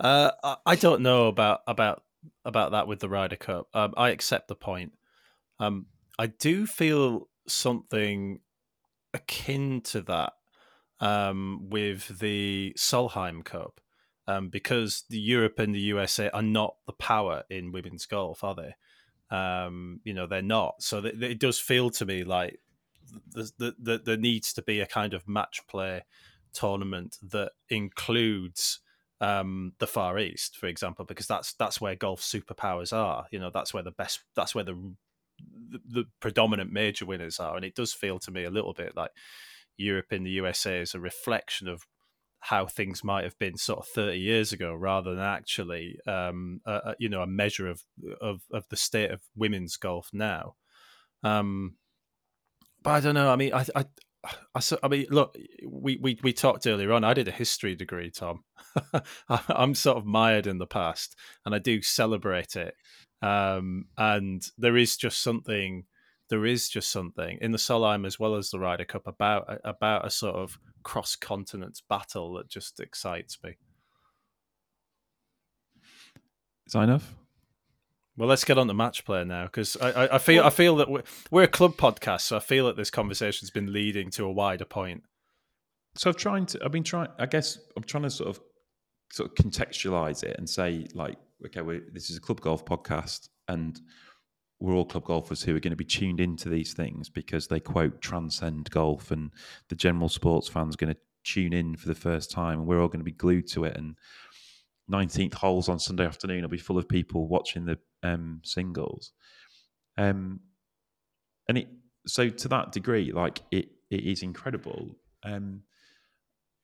[0.00, 2.02] uh, I don't know about about
[2.44, 3.68] about that with the Ryder Cup.
[3.72, 4.92] Um, I accept the point.
[5.58, 5.86] Um,
[6.18, 8.40] I do feel something
[9.14, 10.34] akin to that
[11.02, 13.80] um, with the Solheim Cup
[14.26, 18.54] um, because the Europe and the USA are not the power in women's golf, are
[18.54, 19.36] they?
[19.36, 20.76] Um, you know, they're not.
[20.80, 22.60] So th- it does feel to me like
[23.34, 26.04] the, the, the, there needs to be a kind of match play
[26.52, 28.78] tournament that includes
[29.20, 33.26] um, the Far East, for example, because that's that's where golf superpowers are.
[33.30, 34.94] You know, that's where the best, that's where the,
[35.68, 38.96] the the, predominant major winners are, and it does feel to me a little bit
[38.96, 39.12] like
[39.76, 41.86] Europe in the USA is a reflection of
[42.40, 46.94] how things might have been sort of 30 years ago rather than actually um, a,
[46.98, 47.82] you know a measure of,
[48.20, 50.54] of of the state of women's golf now
[51.22, 51.76] um,
[52.82, 53.84] but I don't know I mean I, I
[54.54, 57.02] I, I mean, look, we, we, we talked earlier on.
[57.02, 58.44] I did a history degree, Tom.
[59.48, 62.74] I'm sort of mired in the past, and I do celebrate it.
[63.20, 65.84] Um, and there is just something,
[66.32, 70.06] there is just something in the Solheim as well as the Ryder Cup about about
[70.06, 73.58] a sort of cross continents battle that just excites me.
[76.66, 77.14] Is that enough?
[78.16, 80.76] Well, let's get on to match play now because I, I, I, feel I feel
[80.76, 84.24] that we're, we're, a club podcast, so I feel that this conversation's been leading to
[84.24, 85.02] a wider point.
[85.96, 86.64] So I've trying to.
[86.64, 87.08] I've been trying.
[87.18, 88.40] I guess I'm trying to sort of
[89.10, 91.60] sort of contextualize it and say like, okay,
[91.92, 93.78] this is a club golf podcast, and
[94.62, 97.58] we're all club golfers who are going to be tuned into these things because they
[97.58, 99.32] quote transcend golf, and
[99.68, 102.86] the general sports fans going to tune in for the first time, and we're all
[102.86, 103.76] going to be glued to it.
[103.76, 103.96] And
[104.90, 109.12] 19th holes on Sunday afternoon will be full of people watching the um, singles.
[109.98, 110.38] Um,
[111.48, 111.68] and it
[112.06, 114.96] so to that degree, like it, it is incredible.
[115.24, 115.62] Um,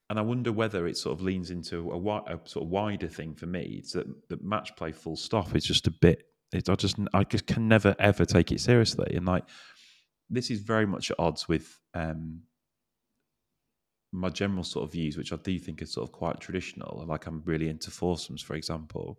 [0.09, 3.35] and I wonder whether it sort of leans into a, a sort of wider thing
[3.35, 3.79] for me.
[3.81, 6.29] It's that the match play full stop is just a bit.
[6.53, 9.45] It, I just I just can never ever take it seriously, and like
[10.31, 12.43] this is very much at odds with um,
[14.13, 17.05] my general sort of views, which I do think are sort of quite traditional.
[17.07, 19.19] Like I'm really into foursomes, for example,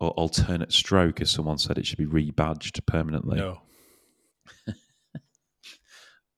[0.00, 3.38] or alternate stroke, as someone said, it should be rebadged permanently.
[3.38, 3.60] No.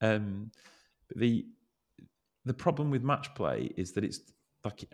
[0.01, 0.51] um,
[1.15, 1.47] the
[2.45, 4.21] the problem with match play is that it's
[4.65, 4.89] like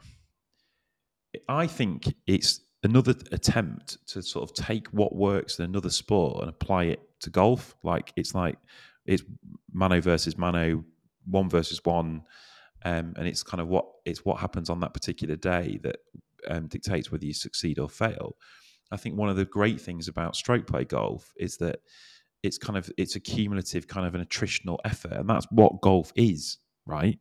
[1.49, 6.49] I think it's another attempt to sort of take what works in another sport and
[6.49, 7.77] apply it to golf.
[7.83, 8.57] Like it's like
[9.05, 9.23] it's
[9.73, 10.85] mano versus mano,
[11.27, 12.23] one versus one,
[12.85, 15.97] um, and it's kind of what it's what happens on that particular day that
[16.49, 18.37] um, dictates whether you succeed or fail.
[18.91, 21.81] I think one of the great things about stroke play golf is that
[22.43, 26.13] it's kind of it's a cumulative kind of an attritional effort, and that's what golf
[26.15, 27.19] is, right?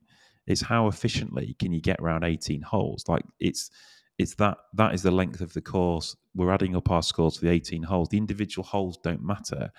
[0.48, 3.04] It's how efficiently can you get around 18 holes?
[3.08, 3.72] Like it's
[4.18, 6.16] it's that that is the length of the course.
[6.34, 8.10] We're adding up our scores for the 18 holes.
[8.10, 9.72] The individual holes don't matter.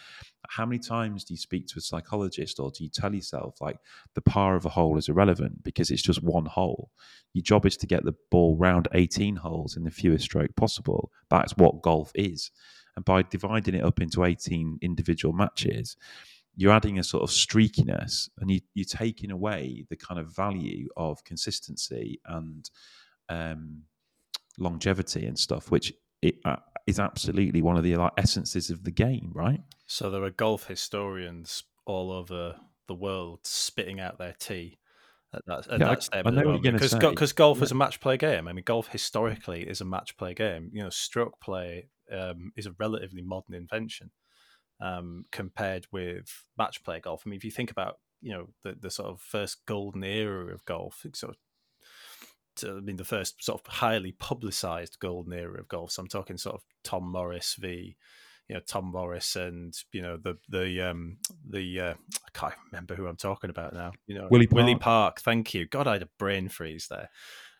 [0.48, 3.78] How many times do you speak to a psychologist or do you tell yourself like
[4.14, 6.90] the par of a hole is irrelevant because it's just one hole?
[7.32, 11.10] Your job is to get the ball round 18 holes in the fewest stroke possible.
[11.30, 12.50] That's what golf is.
[12.96, 15.96] And by dividing it up into 18 individual matches,
[16.56, 20.88] you're adding a sort of streakiness and you, are taking away the kind of value
[20.96, 22.70] of consistency and
[23.28, 23.82] um,
[24.58, 25.92] longevity and stuff, which
[26.22, 29.60] it, uh, is absolutely one of the like, essences of the game, right?
[29.86, 32.56] So there are golf historians all over
[32.88, 34.78] the world spitting out their tea
[35.34, 37.64] at that, at yeah, that I, I know what you're because because golf yeah.
[37.64, 38.48] is a match play game.
[38.48, 40.70] I mean, golf historically is a match play game.
[40.72, 44.10] You know, stroke play um, is a relatively modern invention
[44.80, 47.22] um, compared with match play golf.
[47.26, 50.52] I mean, if you think about you know the the sort of first golden era
[50.52, 51.36] of golf, sort of
[52.64, 55.92] I mean, the first sort of highly publicized golden era of golf.
[55.92, 57.96] So I'm talking sort of Tom Morris v.
[58.48, 61.16] You know Tom Morris and you know the the um
[61.50, 63.90] the uh, I can't remember who I'm talking about now.
[64.06, 64.56] You know Willie Park.
[64.56, 65.20] Willie Park.
[65.20, 65.66] Thank you.
[65.66, 67.10] God, I had a brain freeze there.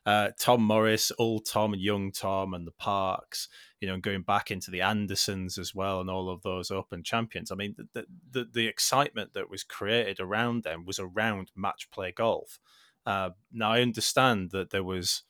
[0.06, 3.48] Uh, Tom Morris, old Tom, and young Tom, and the Parks.
[3.80, 7.02] You know, and going back into the Andersons as well, and all of those Open
[7.02, 7.50] champions.
[7.50, 12.12] I mean, the the, the excitement that was created around them was around match play
[12.12, 12.60] golf
[13.06, 15.22] uh, now I understand that there was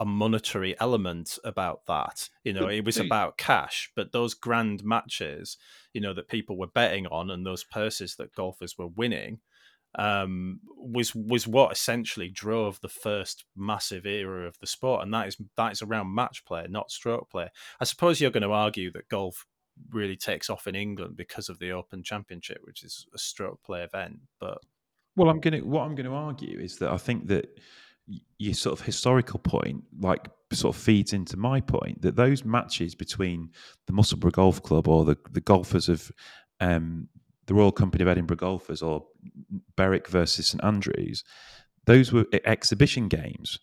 [0.00, 2.30] a monetary element about that.
[2.42, 5.58] You know, it was about cash, but those grand matches,
[5.92, 9.40] you know, that people were betting on and those purses that golfers were winning
[9.96, 15.26] um, was was what essentially drove the first massive era of the sport, and that
[15.26, 17.48] is that is around match play, not stroke play.
[17.80, 19.46] I suppose you're going to argue that golf
[19.90, 23.82] really takes off in England because of the Open Championship, which is a stroke play
[23.82, 24.58] event, but
[25.16, 27.58] well, I'm going to what I'm going to argue is that I think that
[28.38, 32.94] your sort of historical point, like sort of feeds into my point that those matches
[32.94, 33.50] between
[33.86, 36.10] the Musselburgh Golf Club or the the golfers of
[36.60, 37.08] um,
[37.46, 39.06] the Royal Company of Edinburgh Golfers or
[39.76, 41.24] Berwick versus St Andrews,
[41.86, 43.58] those were exhibition games.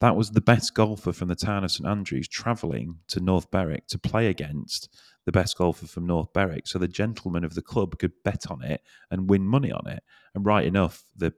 [0.00, 3.86] That was the best golfer from the town of St Andrews travelling to North Berwick
[3.88, 4.88] to play against
[5.26, 6.66] the best golfer from North Berwick.
[6.66, 10.02] So the gentlemen of the club could bet on it and win money on it.
[10.34, 11.32] And right enough, the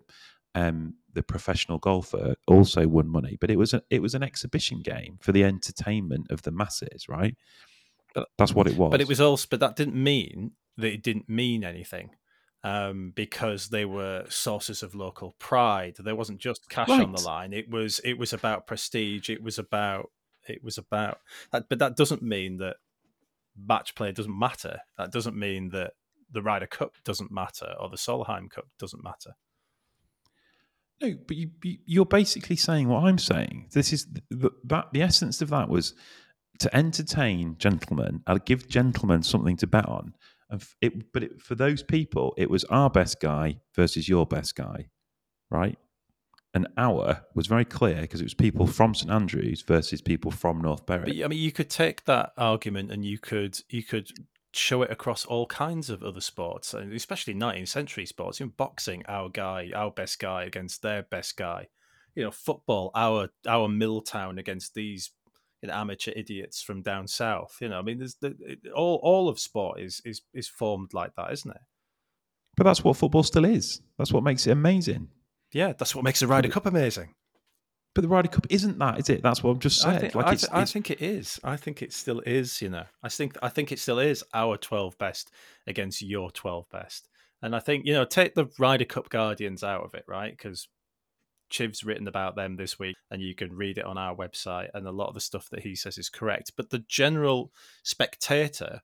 [0.54, 4.80] um, the professional golfer also won money, but it was a, it was an exhibition
[4.80, 7.36] game for the entertainment of the masses, right?
[8.38, 8.90] That's what it was.
[8.90, 12.10] But it was also, but that didn't mean that it didn't mean anything.
[12.64, 15.96] Um, because they were sources of local pride.
[16.00, 17.02] There wasn't just cash right.
[17.02, 17.52] on the line.
[17.52, 19.30] It was it was about prestige.
[19.30, 20.10] It was about
[20.48, 21.20] it was about.
[21.52, 22.76] But that doesn't mean that
[23.56, 24.80] match play doesn't matter.
[24.98, 25.92] That doesn't mean that
[26.30, 29.36] the Ryder Cup doesn't matter or the Solheim Cup doesn't matter.
[31.00, 33.68] No, but you, you're basically saying what I'm saying.
[33.72, 35.94] This is the, that the essence of that was
[36.58, 40.14] to entertain gentlemen and give gentlemen something to bet on.
[40.48, 44.54] And it, but it, for those people, it was our best guy versus your best
[44.54, 44.88] guy,
[45.50, 45.78] right?
[46.56, 50.62] An hour was very clear because it was people from St Andrews versus people from
[50.62, 51.04] North Berwick.
[51.04, 54.10] But I mean, you could take that argument and you could you could
[54.54, 58.40] show it across all kinds of other sports, especially 19th century sports.
[58.40, 61.68] You know, boxing, our guy, our best guy against their best guy.
[62.14, 65.10] You know, football, our our mill town against these
[65.60, 67.58] you know, amateur idiots from down south.
[67.60, 70.94] You know, I mean, there's the, it, all all of sport is is is formed
[70.94, 71.60] like that, isn't it?
[72.56, 73.82] But that's what football still is.
[73.98, 75.08] That's what makes it amazing.
[75.52, 77.14] Yeah, that's what makes the Ryder Cup amazing.
[77.94, 79.22] But the Ryder Cup isn't that, is it?
[79.22, 79.96] That's what I'm just saying.
[79.96, 81.40] I think, like I, it's, th- I it's- think it is.
[81.42, 82.60] I think it still is.
[82.60, 85.30] You know, I think I think it still is our twelve best
[85.66, 87.08] against your twelve best,
[87.40, 90.30] and I think you know take the Ryder Cup Guardians out of it, right?
[90.36, 90.68] Because
[91.48, 94.86] Chiv's written about them this week, and you can read it on our website, and
[94.86, 96.52] a lot of the stuff that he says is correct.
[96.54, 97.50] But the general
[97.82, 98.82] spectator,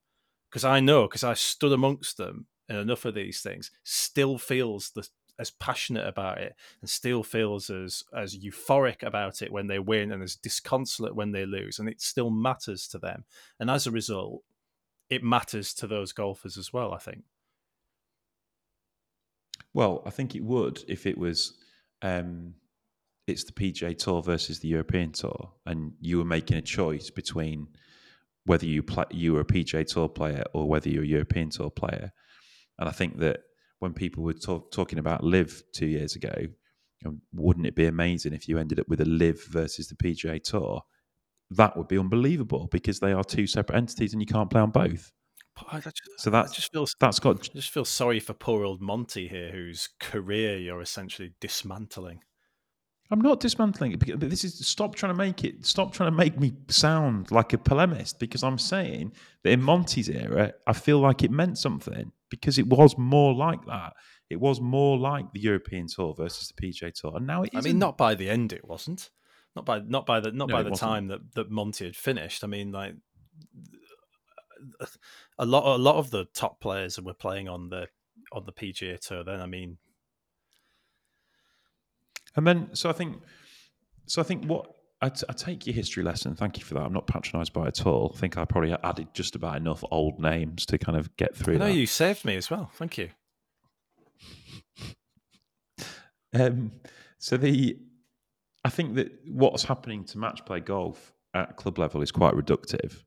[0.50, 4.90] because I know, because I stood amongst them in enough of these things, still feels
[4.90, 5.06] the
[5.38, 10.12] as passionate about it and still feels as as euphoric about it when they win
[10.12, 13.24] and as disconsolate when they lose and it still matters to them
[13.58, 14.42] and as a result
[15.08, 17.24] it matters to those golfers as well i think
[19.74, 21.54] well, I think it would if it was
[22.02, 22.54] um,
[23.26, 27.68] it's the PGA Tour versus the European Tour, and you were making a choice between
[28.44, 31.70] whether you play you were a PGA Tour player or whether you're a European Tour
[31.70, 32.12] player.
[32.78, 33.40] And I think that
[33.82, 36.32] when people were talk, talking about LIV two years ago,
[37.04, 40.42] know, wouldn't it be amazing if you ended up with a LIV versus the PGA
[40.42, 40.82] Tour?
[41.50, 44.70] That would be unbelievable because they are two separate entities and you can't play on
[44.70, 45.10] both.
[45.72, 49.28] Just, So that just feels that's got I just feel sorry for poor old monty
[49.28, 52.20] here whose career you're essentially dismantling
[53.10, 53.98] I'm not dismantling it.
[53.98, 55.66] because- this is stop trying to make it.
[55.66, 59.12] Stop trying to make me sound like a polemist because I'm saying
[59.42, 63.64] that in Monty's era, I feel like it meant something because it was more like
[63.66, 63.92] that.
[64.28, 67.60] It was more like the European Tour versus the PGA Tour, and now it i
[67.60, 69.10] mean not by the end it wasn't
[69.54, 70.90] not by not by the not No, by the wasn't.
[70.90, 72.94] time that that monty had finished i mean like
[75.38, 77.88] a lot a lot of the top players were playing on the
[78.32, 79.76] on the PGA tour then i mean
[82.34, 83.22] And then, so I think,
[84.06, 84.66] so I think what
[85.02, 86.36] I, t- I take your history lesson.
[86.36, 86.84] Thank you for that.
[86.84, 88.12] I'm not patronised by it at all.
[88.14, 91.56] I think I probably added just about enough old names to kind of get through
[91.56, 92.70] I know you saved me as well.
[92.74, 93.10] Thank you.
[96.34, 96.72] Um,
[97.18, 97.78] so the,
[98.64, 103.02] I think that what's happening to match play golf at club level is quite reductive.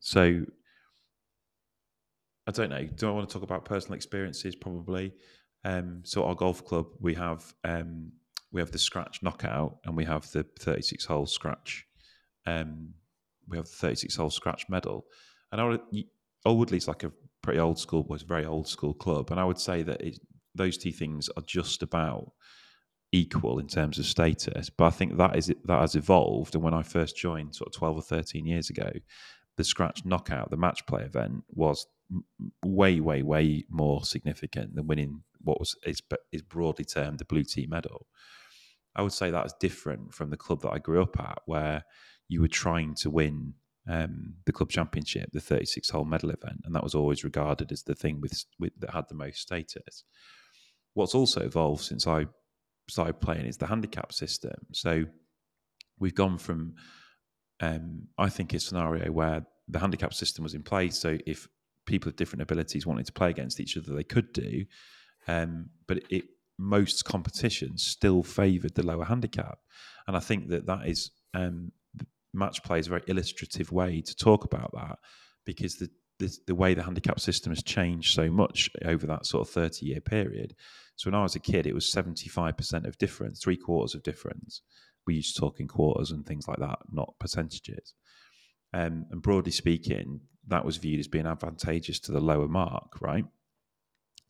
[0.00, 0.46] So
[2.46, 2.84] I don't know.
[2.84, 4.56] Do I want to talk about personal experiences?
[4.56, 5.12] Probably.
[5.64, 8.12] Um, so our golf club, we have um,
[8.52, 11.86] we have the scratch knockout, and we have the 36 hole scratch.
[12.46, 12.94] Um,
[13.48, 15.06] we have the 36 hole scratch medal,
[15.50, 15.80] and I would,
[16.44, 19.82] Woodley's like a pretty old school, was very old school club, and I would say
[19.82, 20.18] that it,
[20.54, 22.32] those two things are just about
[23.12, 24.70] equal in terms of status.
[24.70, 26.54] But I think that is that has evolved.
[26.54, 28.90] And when I first joined, sort of 12 or 13 years ago,
[29.56, 31.86] the scratch knockout, the match play event, was
[32.64, 36.00] way, way, way more significant than winning what was is,
[36.30, 38.06] is broadly termed the blue team medal.
[38.94, 41.84] I would say that's different from the club that I grew up at, where
[42.28, 43.54] you were trying to win
[43.88, 47.82] um, the club championship, the 36 hole medal event, and that was always regarded as
[47.82, 50.04] the thing with, with that had the most status.
[50.94, 52.26] What's also evolved since I
[52.88, 54.54] started playing is the handicap system.
[54.72, 55.04] So
[55.98, 56.74] we've gone from,
[57.60, 60.98] um, I think, a scenario where the handicap system was in place.
[60.98, 61.48] So if
[61.86, 64.64] people with different abilities wanted to play against each other, they could do.
[65.26, 66.24] Um, but it
[66.58, 69.58] most competitions still favoured the lower handicap,
[70.06, 71.72] and I think that that is um,
[72.34, 74.98] match play is a very illustrative way to talk about that
[75.44, 75.88] because the,
[76.18, 79.86] the the way the handicap system has changed so much over that sort of thirty
[79.86, 80.54] year period.
[80.96, 83.94] So when I was a kid, it was seventy five percent of difference, three quarters
[83.94, 84.62] of difference.
[85.06, 87.94] We used to talk in quarters and things like that, not percentages.
[88.72, 93.24] Um, and broadly speaking, that was viewed as being advantageous to the lower mark, right?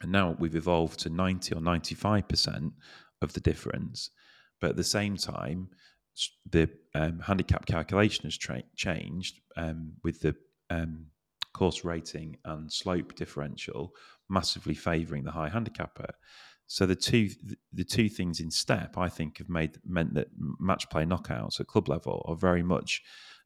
[0.02, 2.72] And now we've evolved to 90 or 95%
[3.22, 4.10] of the difference.
[4.60, 5.68] But at the same time,
[6.50, 10.34] the um, handicap calculation has tra- changed um, with the
[10.70, 11.06] um,
[11.52, 13.94] course rating and slope differential
[14.28, 16.14] massively favouring the high handicapper.
[16.66, 17.28] So the two
[17.72, 20.28] the two things in step, I think, have made meant that
[20.58, 23.02] match play knockouts at club level are very much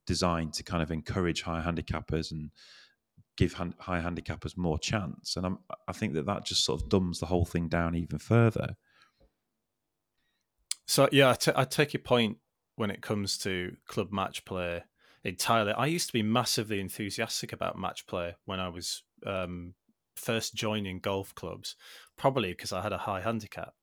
[0.06, 2.50] designed to kind of encourage high handicappers and
[3.36, 5.36] give hand, high handicappers more chance.
[5.36, 5.58] And I'm,
[5.88, 8.76] I think that that just sort of dumbs the whole thing down even further.
[10.86, 12.38] So yeah, I, t- I take your point
[12.76, 14.84] when it comes to club match play
[15.24, 15.72] entirely.
[15.72, 19.74] I used to be massively enthusiastic about match play when I was um,
[20.14, 21.76] first joining golf clubs,
[22.16, 23.74] probably because I had a high handicap.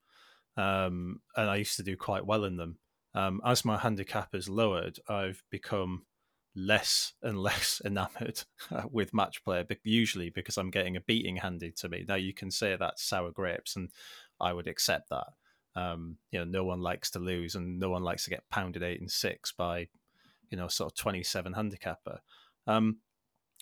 [0.57, 2.77] um, and I used to do quite well in them.
[3.15, 6.03] Um, as my handicap has lowered, I've become
[6.55, 8.43] less and less enamored
[8.91, 12.05] with match play, usually because I'm getting a beating handed to me.
[12.07, 13.89] Now you can say that's sour grapes, and
[14.39, 15.27] I would accept that.
[15.75, 18.83] Um, you know, no one likes to lose, and no one likes to get pounded
[18.83, 19.87] eight and six by,
[20.49, 22.19] you know, sort of twenty-seven handicapper.
[22.67, 22.97] Um,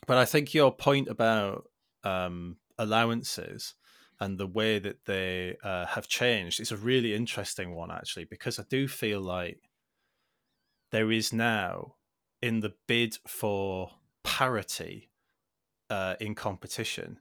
[0.08, 1.66] but I think your point about
[2.04, 3.76] um, allowances
[4.20, 8.60] and the way that they uh, have changed is a really interesting one, actually, because
[8.60, 9.70] I do feel like
[10.92, 11.96] there is now,
[12.42, 13.92] in the bid for
[14.24, 15.10] parity
[15.90, 17.20] uh, in competition,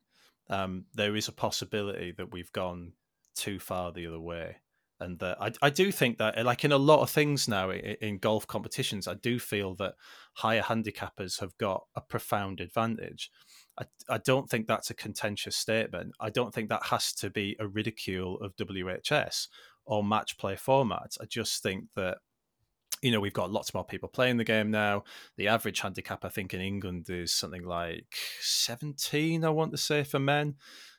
[0.48, 2.92] um, there is a possibility that we've gone
[3.34, 4.56] too far the other way.
[4.98, 7.96] And that I, I do think that, like in a lot of things now in,
[8.02, 9.94] in golf competitions, I do feel that
[10.34, 13.30] higher handicappers have got a profound advantage.
[13.78, 16.12] I, I don't think that's a contentious statement.
[16.20, 19.48] I don't think that has to be a ridicule of WHS
[19.86, 21.16] or match play formats.
[21.18, 22.18] I just think that
[23.02, 25.04] you know, we've got lots more people playing the game now.
[25.36, 30.04] The average handicap, I think, in England is something like 17, I want to say,
[30.04, 30.56] for men,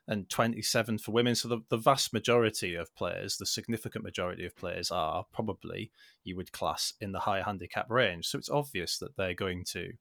[0.08, 1.36] and 27 for women.
[1.36, 5.92] So the, the vast majority of players, the significant majority of players, are probably,
[6.24, 8.28] you would class, in the higher handicap range.
[8.28, 9.94] So it's obvious that they're going to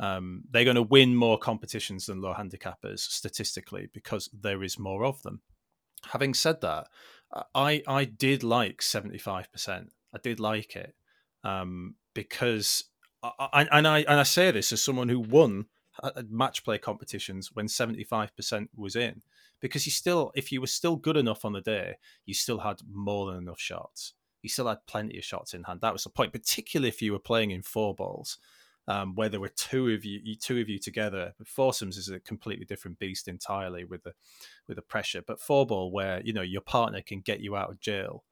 [0.00, 5.04] um, they're going to win more competitions than low handicappers statistically because there is more
[5.04, 5.42] of them.
[6.06, 6.88] Having said that,
[7.54, 9.92] I I did like seventy five percent.
[10.12, 10.94] I did like it
[11.44, 12.84] um, because
[13.22, 15.66] I, and I and I say this as someone who won
[16.28, 19.22] match play competitions when seventy five percent was in
[19.60, 22.80] because you still if you were still good enough on the day you still had
[22.90, 26.10] more than enough shots you still had plenty of shots in hand that was the
[26.10, 28.38] point particularly if you were playing in four balls
[28.88, 31.34] um, where there were two of you, two of you together.
[31.44, 34.12] Foursomes is a completely different beast entirely with the
[34.66, 35.22] with the pressure.
[35.24, 38.24] But four ball, where you know your partner can get you out of jail,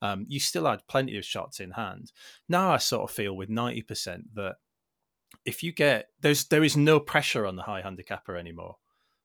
[0.00, 2.12] um, you still had plenty of shots in hand.
[2.48, 4.56] Now I sort of feel with ninety percent that
[5.44, 8.76] if you get there's there is no pressure on the high handicapper anymore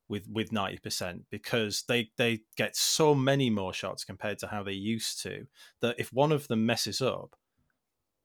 [0.10, 4.74] with with 90% because they they get so many more shots compared to how they
[4.74, 5.48] used to
[5.82, 7.36] that if one of them messes up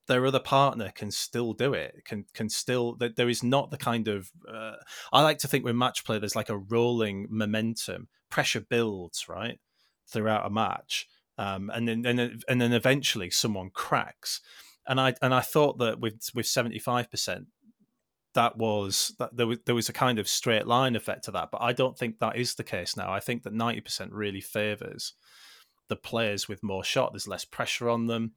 [0.07, 3.77] their other partner can still do it can can still that there is not the
[3.77, 4.75] kind of uh,
[5.13, 9.59] i like to think with match play there's like a rolling momentum pressure builds right
[10.07, 11.07] throughout a match
[11.39, 14.41] um, and then and and then eventually someone cracks.
[14.87, 17.45] And i and i thought that with with 75%
[18.33, 21.49] that was that there was there was a kind of straight line effect to that
[21.51, 23.11] but i don't think that is the case now.
[23.11, 25.13] I think that 90% really favors
[25.89, 27.11] the players with more shot.
[27.11, 28.33] There's less pressure on them.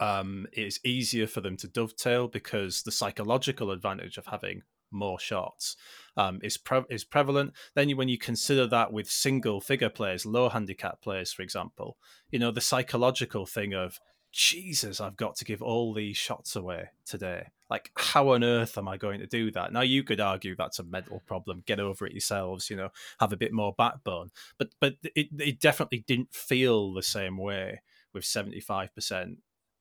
[0.00, 4.62] Um, it's easier for them to dovetail because the psychological advantage of having
[4.94, 5.76] more shots
[6.16, 7.52] um, is pre- is prevalent.
[7.74, 11.96] Then you, when you consider that with single figure players, low handicap players, for example,
[12.30, 13.98] you know the psychological thing of
[14.34, 17.50] Jesus, I've got to give all these shots away today.
[17.70, 19.72] Like, how on earth am I going to do that?
[19.72, 21.62] Now, you could argue that's a mental problem.
[21.66, 22.68] Get over it yourselves.
[22.68, 22.88] You know,
[23.20, 24.30] have a bit more backbone.
[24.58, 27.82] But but it it definitely didn't feel the same way
[28.12, 29.38] with seventy five percent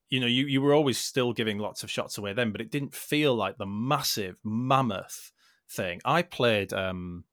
[0.10, 2.72] you know, you, you were always still giving lots of shots away then, but it
[2.72, 5.32] didn't feel like the massive mammoth
[5.70, 6.02] thing.
[6.06, 7.24] I played, um,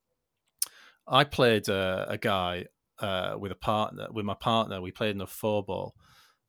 [1.06, 2.66] I played uh, a guy
[2.98, 4.80] uh, with a partner, with my partner.
[4.80, 5.94] We played in a four ball,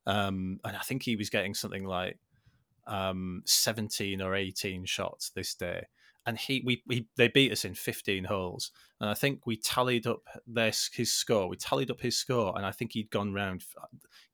[0.05, 2.17] um, and I think he was getting something like
[2.87, 5.87] um, seventeen or eighteen shots this day
[6.25, 10.07] and he we, we they beat us in 15 holes and i think we tallied
[10.07, 11.47] up this his score.
[11.47, 13.63] We tallied up his score and i think he'd gone round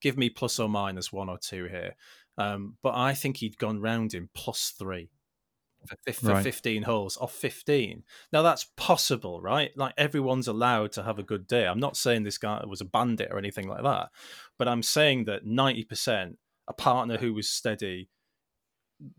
[0.02, 1.96] give me plus or minus one or two here
[2.38, 5.10] um, but i think he'd gone round in plus three
[5.86, 6.44] for, for right.
[6.44, 9.72] 15 holes off 15 now that's possible right?
[9.78, 11.68] Like everyone's allowed to have a good day.
[11.68, 14.10] I'm not saying this guy was a bandit or anything like that
[14.58, 16.36] but i'm saying that 90%
[16.68, 18.10] a partner who was steady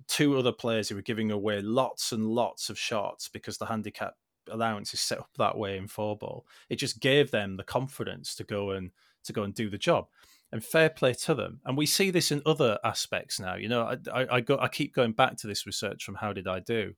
[0.07, 4.15] two other players who were giving away lots and lots of shots because the handicap
[4.51, 6.47] allowance is set up that way in four ball.
[6.69, 8.91] It just gave them the confidence to go and
[9.25, 10.07] to go and do the job.
[10.51, 11.61] And fair play to them.
[11.67, 13.57] And we see this in other aspects now.
[13.57, 16.95] You know, I, I, I go I keep going back to this research from HowDidiDo,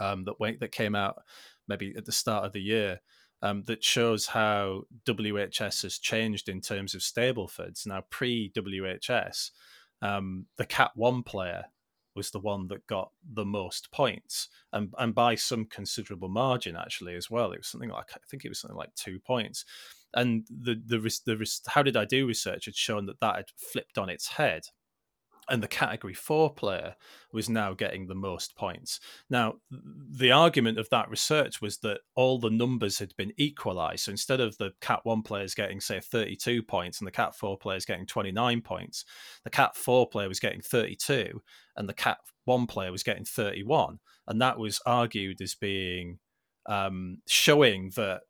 [0.00, 1.22] um, that went, that came out
[1.66, 3.00] maybe at the start of the year.
[3.40, 7.86] Um, that shows how WHS has changed in terms of Stableford's.
[7.86, 9.52] Now, pre WHS,
[10.02, 11.66] um, the Cat 1 player
[12.18, 17.14] was the one that got the most points, and and by some considerable margin actually
[17.14, 17.52] as well.
[17.52, 19.64] It was something like I think it was something like two points,
[20.12, 24.28] and the the the, the HowDidiDo research had shown that that had flipped on its
[24.28, 24.64] head
[25.48, 26.94] and the category four player
[27.32, 29.00] was now getting the most points.
[29.30, 34.04] Now, the argument of that research was that all the numbers had been equalized.
[34.04, 37.56] So instead of the Cat one players getting, say, 32 points and the Cat four
[37.56, 39.04] players getting 29 points,
[39.44, 41.42] the Cat four player was getting 32
[41.76, 43.98] and the Cat one player was getting 31.
[44.26, 46.18] And that was argued as being
[46.66, 48.22] um, showing that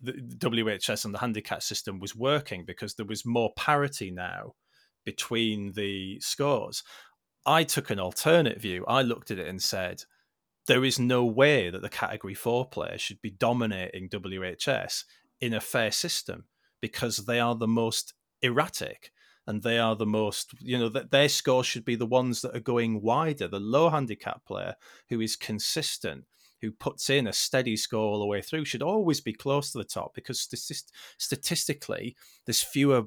[0.00, 4.52] the WHS and the handicap system was working because there was more parity now
[5.06, 6.82] between the scores.
[7.46, 8.84] I took an alternate view.
[8.86, 10.02] I looked at it and said,
[10.66, 15.04] there is no way that the category four players should be dominating WHS
[15.40, 16.44] in a fair system
[16.80, 19.12] because they are the most erratic
[19.46, 22.54] and they are the most, you know, that their scores should be the ones that
[22.54, 23.46] are going wider.
[23.46, 24.74] The low handicap player
[25.08, 26.24] who is consistent,
[26.60, 29.78] who puts in a steady score all the way through, should always be close to
[29.78, 33.04] the top because statist- statistically, there's fewer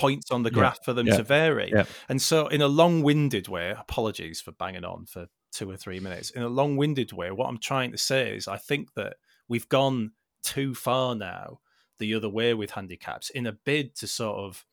[0.00, 1.70] points on the graph yeah, for them yeah, to vary.
[1.72, 1.84] Yeah.
[2.08, 6.00] And so, in a long winded way, apologies for banging on for two or three
[6.00, 6.30] minutes.
[6.30, 9.16] In a long winded way, what I'm trying to say is I think that
[9.48, 11.60] we've gone too far now
[11.98, 14.64] the other way with handicaps in a bid to sort of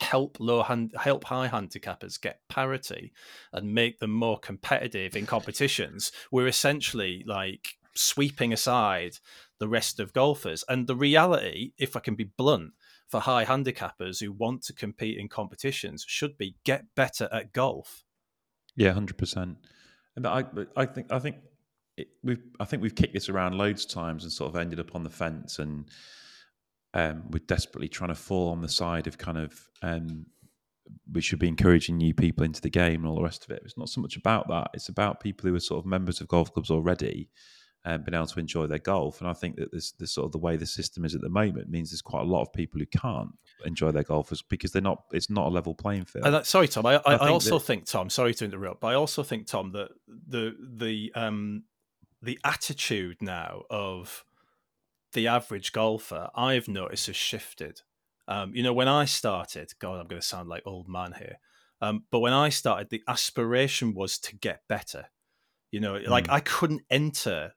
[0.00, 3.12] help low hand help high handicappers get parity
[3.52, 9.16] and make them more competitive in competitions we're essentially like sweeping aside
[9.58, 12.72] the rest of golfers and the reality if i can be blunt
[13.08, 18.04] for high handicappers who want to compete in competitions should be get better at golf.
[18.76, 19.58] Yeah, hundred percent.
[20.16, 20.44] And I,
[20.76, 21.36] I think, I think
[22.22, 24.94] we've, I think we've kicked this around loads of times and sort of ended up
[24.94, 25.88] on the fence, and
[26.94, 30.26] um, we're desperately trying to fall on the side of kind of um,
[31.12, 33.62] we should be encouraging new people into the game and all the rest of it.
[33.64, 34.70] It's not so much about that.
[34.74, 37.30] It's about people who are sort of members of golf clubs already
[37.88, 39.20] and been able to enjoy their golf.
[39.20, 41.30] And I think that this, this sort of the way the system is at the
[41.30, 43.30] moment means there's quite a lot of people who can't
[43.64, 45.04] enjoy their golfers because they're not.
[45.10, 46.26] It's not a level playing field.
[46.26, 46.84] That, sorry, Tom.
[46.84, 48.10] I, I, I, I also that, think Tom.
[48.10, 51.64] Sorry to interrupt, but I also think Tom that the the um
[52.20, 54.24] the attitude now of
[55.14, 57.80] the average golfer I've noticed has shifted.
[58.26, 61.38] Um, you know, when I started, God, I'm going to sound like old man here.
[61.80, 65.06] Um, but when I started, the aspiration was to get better.
[65.70, 66.32] You know, like mm.
[66.34, 67.52] I couldn't enter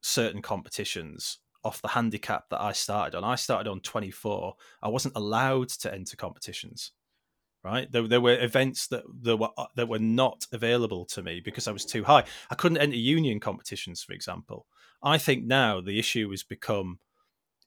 [0.00, 3.24] certain competitions off the handicap that I started on.
[3.24, 4.54] I started on 24.
[4.82, 6.92] I wasn't allowed to enter competitions.
[7.64, 11.40] Right, there, there were events that there were uh, that were not available to me
[11.44, 12.22] because I was too high.
[12.48, 14.66] I couldn't enter union competitions, for example.
[15.02, 17.00] I think now the issue has become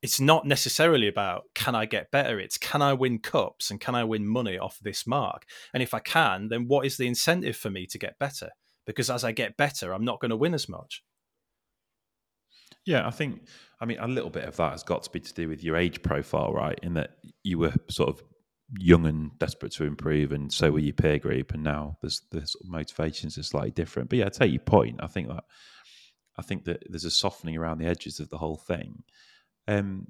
[0.01, 3.93] it's not necessarily about can I get better, it's can I win cups and can
[3.93, 5.45] I win money off this mark?
[5.73, 8.49] And if I can, then what is the incentive for me to get better?
[8.85, 11.03] Because as I get better, I'm not going to win as much.
[12.85, 13.41] Yeah, I think,
[13.79, 15.75] I mean, a little bit of that has got to be to do with your
[15.75, 16.79] age profile, right?
[16.81, 18.23] In that you were sort of
[18.79, 22.47] young and desperate to improve, and so were your peer group, and now there's the
[22.63, 24.09] motivations are slightly different.
[24.09, 24.99] But yeah, I take your point.
[25.01, 25.43] I think that
[26.37, 29.03] I think that there's a softening around the edges of the whole thing.
[29.67, 30.07] Um,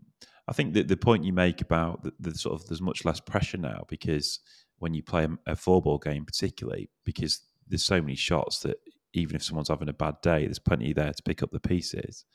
[0.47, 3.19] I think that the point you make about the, the, sort of there's much less
[3.19, 4.39] pressure now because
[4.80, 8.78] when you play a four ball game, particularly because there's so many shots that
[9.14, 12.26] even if someone's having a bad day, there's plenty there to pick up the pieces.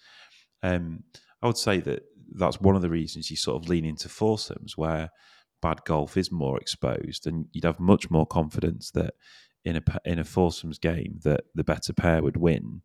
[0.63, 1.05] Um,
[1.43, 2.03] I would say that
[2.35, 5.11] that's one of the reasons you sort of lean into foursomes where
[5.63, 9.15] bad golf is more exposed, and you'd have much more confidence that
[9.65, 12.83] in a in a foursomes game that the better pair would win.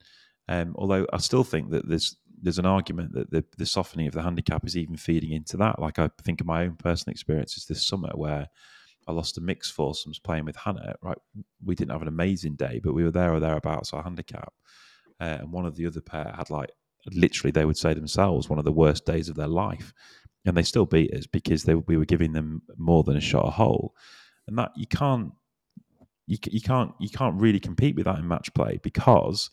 [0.48, 4.14] Um, although I still think that there's there's an argument that the, the softening of
[4.14, 5.80] the handicap is even feeding into that.
[5.80, 8.48] Like I think of my own personal experiences this summer where
[9.12, 10.96] I lost a mixed foursomes playing with Hannah.
[11.02, 11.18] Right,
[11.64, 14.54] we didn't have an amazing day, but we were there or thereabouts our handicap,
[15.20, 16.72] uh, and one of the other pair had like
[17.12, 19.94] literally they would say themselves one of the worst days of their life,
[20.46, 23.48] and they still beat us because they, we were giving them more than a shot
[23.48, 23.94] a hole,
[24.48, 25.34] and that you can't
[26.28, 29.50] you, you can't you can't really compete with that in match play because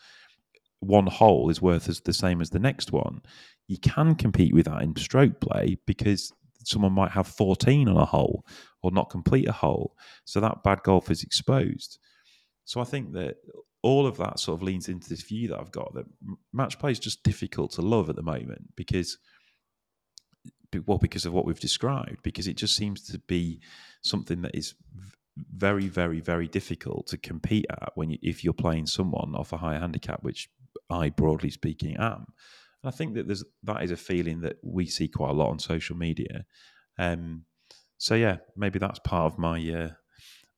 [0.80, 3.20] one hole is worth as the same as the next one.
[3.66, 6.32] You can compete with that in stroke play because
[6.64, 8.44] someone might have 14 on a hole
[8.82, 9.96] or not complete a hole.
[10.24, 11.98] So that bad golf is exposed.
[12.64, 13.36] So I think that
[13.82, 16.06] all of that sort of leans into this view that I've got that
[16.52, 19.18] match play is just difficult to love at the moment because
[20.86, 23.60] well because of what we've described because it just seems to be
[24.02, 24.74] something that is
[25.54, 29.56] very very very difficult to compete at when you, if you're playing someone off a
[29.56, 30.50] higher handicap which
[30.90, 32.26] I broadly speaking am
[32.82, 35.50] and I think that there's that is a feeling that we see quite a lot
[35.50, 36.44] on social media
[36.98, 37.44] um
[37.96, 39.90] so yeah maybe that's part of my uh,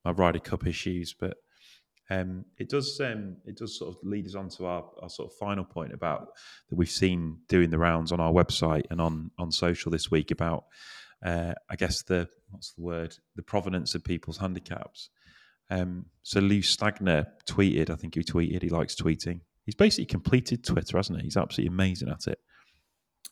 [0.05, 1.37] my Ryder Cup issues but
[2.11, 5.31] um, it does um, it does sort of lead us on to our, our sort
[5.31, 6.27] of final point about
[6.69, 10.33] that we've seen doing the rounds on our website and on on social this week
[10.33, 10.65] about
[11.25, 15.11] uh, I guess the what's the word the provenance of people's handicaps.
[15.71, 17.91] Um, so Lou Stagner tweeted.
[17.91, 18.63] I think he tweeted.
[18.63, 19.43] He likes tweeting.
[19.71, 21.27] He's basically completed Twitter, hasn't he?
[21.27, 22.41] He's absolutely amazing at it.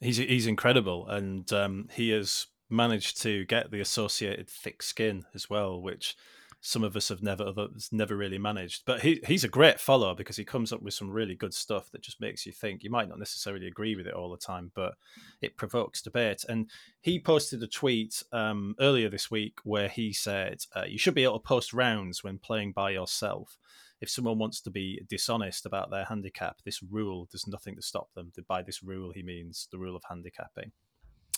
[0.01, 5.51] He's he's incredible, and um, he has managed to get the associated thick skin as
[5.51, 6.15] well, which
[6.61, 7.53] some of us have never
[7.91, 8.85] never really managed.
[8.87, 11.91] But he he's a great follower because he comes up with some really good stuff
[11.91, 12.85] that just makes you think.
[12.85, 14.95] You might not necessarily agree with it all the time, but
[15.43, 16.45] it provokes debate.
[16.49, 16.71] And
[17.01, 21.25] he posted a tweet um, earlier this week where he said uh, you should be
[21.25, 23.59] able to post rounds when playing by yourself.
[24.01, 28.13] If someone wants to be dishonest about their handicap, this rule does nothing to stop
[28.15, 28.33] them.
[28.47, 30.73] By this rule, he means the rule of handicapping.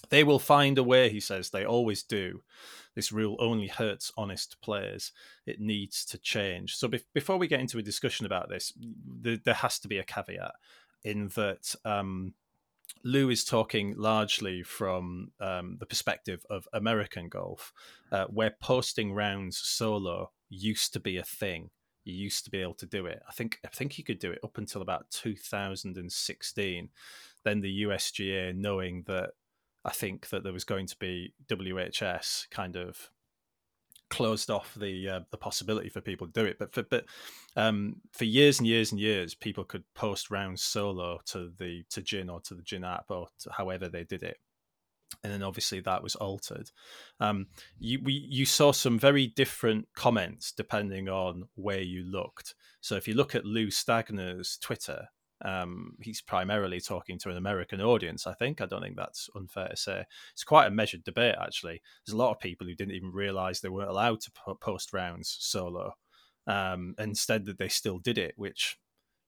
[0.08, 1.50] They will find a way, he says.
[1.50, 2.42] They always do.
[2.94, 5.12] This rule only hurts honest players.
[5.46, 6.76] It needs to change.
[6.76, 8.72] So, be- before we get into a discussion about this,
[9.22, 10.52] th- there has to be a caveat
[11.04, 12.34] in that um,
[13.04, 17.72] Lou is talking largely from um, the perspective of American golf,
[18.10, 21.70] uh, where posting rounds solo used to be a thing.
[22.04, 23.22] You used to be able to do it.
[23.28, 26.88] I think I think you could do it up until about 2016.
[27.42, 29.30] Then the USGA, knowing that
[29.84, 33.10] I think that there was going to be WHS kind of
[34.10, 36.58] closed off the uh, the possibility for people to do it.
[36.58, 37.06] But for but
[37.56, 42.02] um, for years and years and years, people could post rounds solo to the to
[42.02, 44.38] GHIN or to the GHIN app or however they did it.
[45.22, 46.70] And then obviously that was altered.
[47.18, 47.46] Um,
[47.78, 52.54] you we you saw some very different comments depending on where you looked.
[52.80, 55.08] So if you look at Lou Stagner's Twitter,
[55.44, 58.60] um, he's primarily talking to an American audience, I think.
[58.60, 60.04] I don't think that's unfair to say.
[60.32, 61.80] It's quite a measured debate, actually.
[62.04, 65.36] There's a lot of people who didn't even realize they weren't allowed to post rounds
[65.40, 65.94] solo.
[66.46, 68.78] Um, instead, that they still did it, which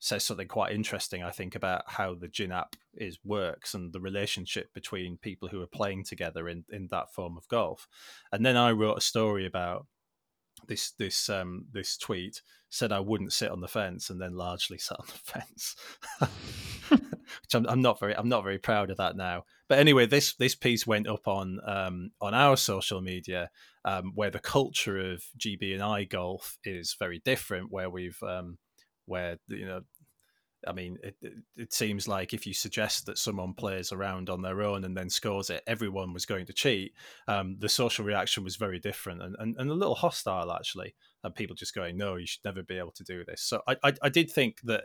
[0.02, 4.00] says something quite interesting, I think, about how the GHIN app is works and the
[4.00, 7.86] relationship between people who are playing together in, in that form of golf.
[8.32, 9.86] And then I wrote a story about
[10.68, 14.78] this this um this tweet said I wouldn't sit on the fence and then largely
[14.78, 15.76] sat on the fence,
[16.88, 19.44] which I'm, I'm, not very I'm not very proud of that now.
[19.68, 23.50] But anyway, this this piece went up on um, on our social media
[23.84, 27.70] um, where the culture of GB and I golf is very different.
[27.70, 28.58] Where we've um,
[29.06, 29.82] where you know
[30.66, 31.16] I mean, it,
[31.56, 35.10] it, seems like if you suggest that someone plays around on their own and then
[35.10, 36.92] scores it, everyone was going to cheat.
[37.26, 40.94] Um, the social reaction was very different and, and, and, a little hostile, actually.
[41.24, 43.42] And people just going, no, you should never be able to do this.
[43.42, 44.84] So I, I, I did think that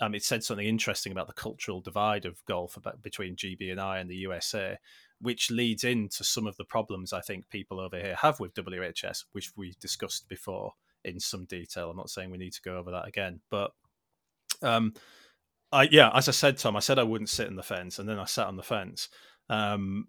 [0.00, 3.80] um, it said something interesting about the cultural divide of golf about, between GB and
[3.80, 4.78] I and the USA,
[5.20, 9.24] which leads into some of the problems I think people over here have with WHS,
[9.32, 10.74] which we discussed before
[11.14, 11.90] in some detail.
[11.90, 13.72] I'm not saying we need to go over that again, but
[14.62, 14.94] um,
[15.72, 18.08] I yeah, as I said, Tom, I said I wouldn't sit on the fence, and
[18.08, 19.08] then I sat on the fence.
[19.48, 20.08] Um,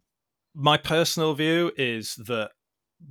[0.54, 2.52] my personal view is that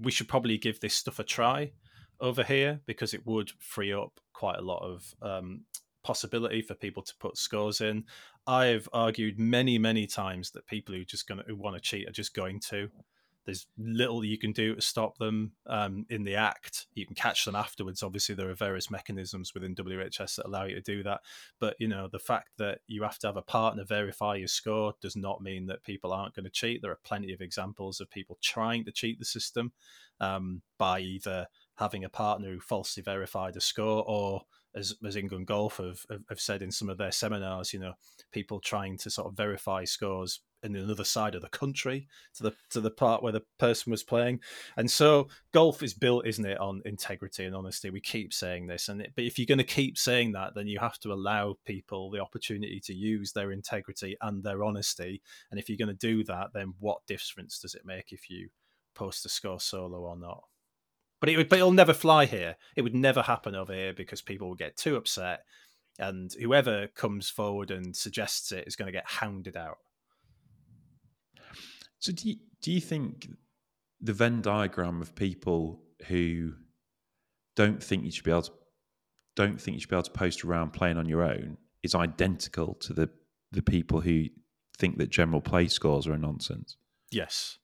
[0.01, 1.72] we should probably give this stuff a try
[2.20, 5.64] over here because it would free up quite a lot of um,
[6.03, 8.05] possibility for people to put scores in.
[8.47, 12.12] I've argued many, many times that people who just going to want to cheat are
[12.12, 12.89] just going to.
[13.49, 16.86] There's little you can do to stop them um, in the act.
[16.92, 18.03] You can catch them afterwards.
[18.03, 21.22] Obviously, there are various mechanisms within WHS that allow you to do that.
[21.59, 24.92] But you know, the fact that you have to have a partner verify your score
[25.01, 26.82] does not mean that people aren't going to cheat.
[26.82, 29.72] There are plenty of examples of people trying to cheat the system
[30.20, 31.46] um, by either
[31.76, 34.42] having a partner who falsely verified a score or
[34.74, 37.94] as, as England Golf have, have said in some of their seminars, you know,
[38.30, 42.52] people trying to sort of verify scores in another side of the country to the
[42.70, 44.40] to the part where the person was playing.
[44.76, 47.90] And so golf is built, isn't it, on integrity and honesty.
[47.90, 50.66] We keep saying this, and it, but if you're going to keep saying that, then
[50.66, 55.22] you have to allow people the opportunity to use their integrity and their honesty.
[55.50, 58.48] And if you're going to do that, then what difference does it make if you
[58.94, 60.42] post a score solo or not?
[61.20, 62.56] But it would, but it'll never fly here.
[62.76, 65.44] It would never happen over here because people will get too upset,
[65.98, 69.78] and whoever comes forward and suggests it is going to get hounded out.
[72.01, 73.28] So do you, do you think
[74.01, 76.55] the Venn diagram of people who
[77.57, 78.53] don't think you should be able to
[79.34, 82.74] don't think you should be able to post around playing on your own is identical
[82.74, 83.09] to the
[83.53, 84.24] the people who
[84.76, 86.76] think that general play scores are a nonsense?
[87.11, 87.59] Yes,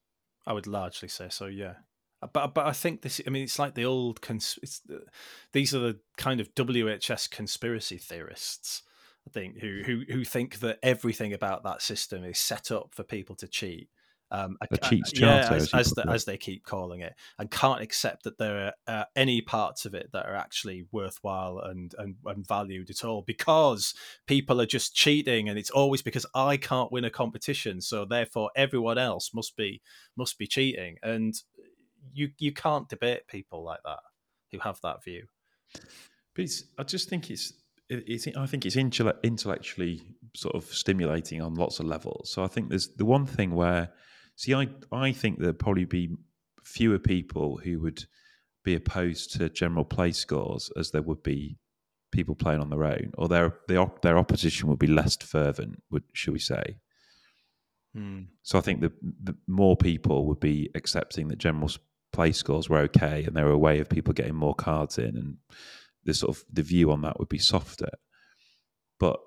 [0.46, 1.46] I would largely say so.
[1.46, 1.74] Yeah,
[2.22, 3.20] uh, but but I think this.
[3.26, 4.20] I mean, it's like the old.
[4.20, 4.98] Cons- the, uh,
[5.52, 8.82] these are the kind of WHS conspiracy theorists.
[9.26, 13.02] I think who who who think that everything about that system is set up for
[13.02, 13.88] people to cheat
[14.34, 18.24] um, a, cheats yeah, as, as, the, as, they keep calling it, and can't accept
[18.24, 22.46] that there are uh, any parts of it that are actually worthwhile and, and, and
[22.46, 23.94] valued at all because
[24.26, 28.50] people are just cheating, and it's always because I can't win a competition, so therefore
[28.56, 29.80] everyone else must be
[30.16, 31.34] must be cheating, and
[32.12, 34.00] you you can't debate people like that
[34.50, 35.26] who have that view.
[36.34, 37.52] But it's, I just think it's,
[37.88, 40.02] it's I think it's intellectually
[40.34, 42.30] sort of stimulating on lots of levels.
[42.30, 43.90] So I think there's the one thing where,
[44.36, 46.10] see, I I think there'd probably be
[46.64, 48.04] fewer people who would
[48.64, 51.58] be opposed to general play scores as there would be
[52.10, 55.82] people playing on their own, or their their, their opposition would be less fervent.
[55.90, 56.78] Would should we say?
[57.94, 58.22] Hmm.
[58.42, 61.70] So I think that the more people would be accepting that general
[62.12, 65.16] play scores were okay, and they were a way of people getting more cards in,
[65.16, 65.36] and
[66.04, 67.90] the sort of the view on that would be softer.
[68.98, 69.20] But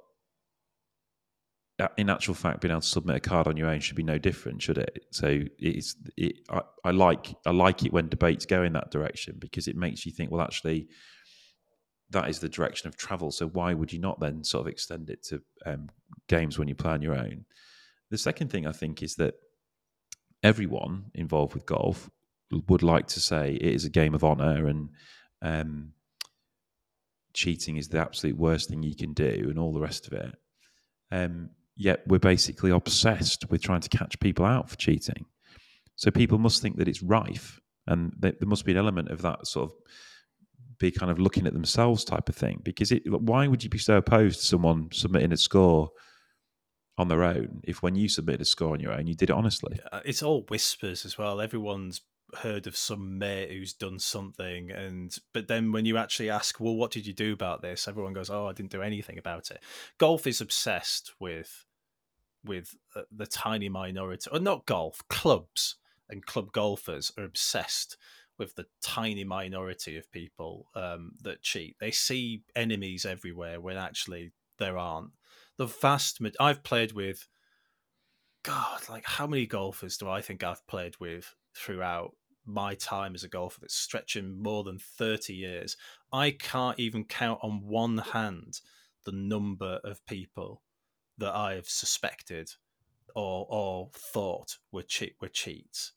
[1.98, 4.18] in actual fact, being able to submit a card on your own should be no
[4.18, 5.06] different, should it?
[5.12, 9.36] So it's it, I, I like I like it when debates go in that direction
[9.38, 10.32] because it makes you think.
[10.32, 10.88] Well, actually,
[12.10, 13.32] that is the direction of travel.
[13.32, 15.90] So why would you not then sort of extend it to um,
[16.28, 17.46] games when you play on your own?
[18.10, 19.36] The second thing I think is that
[20.42, 22.10] everyone involved with golf
[22.70, 24.90] would like to say it is a game of honor and
[25.42, 25.92] um,
[27.34, 30.36] cheating is the absolute worst thing you can do and all the rest of it.
[31.12, 35.26] Um, yet we're basically obsessed with trying to catch people out for cheating.
[35.96, 39.48] So people must think that it's rife, and there must be an element of that
[39.48, 39.76] sort of
[40.80, 42.62] be kind of looking at themselves type of thing.
[42.64, 45.90] Because it, why would you be so opposed to someone submitting a score
[47.00, 49.36] on their own if when you submitted a score on your own, you did it
[49.36, 49.80] honestly?
[49.92, 51.40] Uh, it's all whispers as well.
[51.40, 52.02] Everyone's
[52.36, 56.76] heard of some mate who's done something and but then when you actually ask well
[56.76, 59.62] what did you do about this everyone goes oh i didn't do anything about it
[59.98, 61.66] golf is obsessed with
[62.44, 65.76] with uh, the tiny minority or not golf clubs
[66.10, 67.98] and club golfers are obsessed
[68.38, 71.76] with the tiny minority of people um, that cheat.
[71.80, 75.12] They see enemies everywhere when actually there aren't.
[75.58, 77.28] The vast, I've played with,
[78.44, 82.12] God, like how many golfers do I think I've played with throughout
[82.46, 85.76] my time as a golfer that's stretching more than 30 years?
[86.14, 88.62] I can't even count on one hand
[89.04, 90.62] the number of people
[91.18, 92.52] that I've suspected
[93.16, 95.94] or or thought were cheat were cheats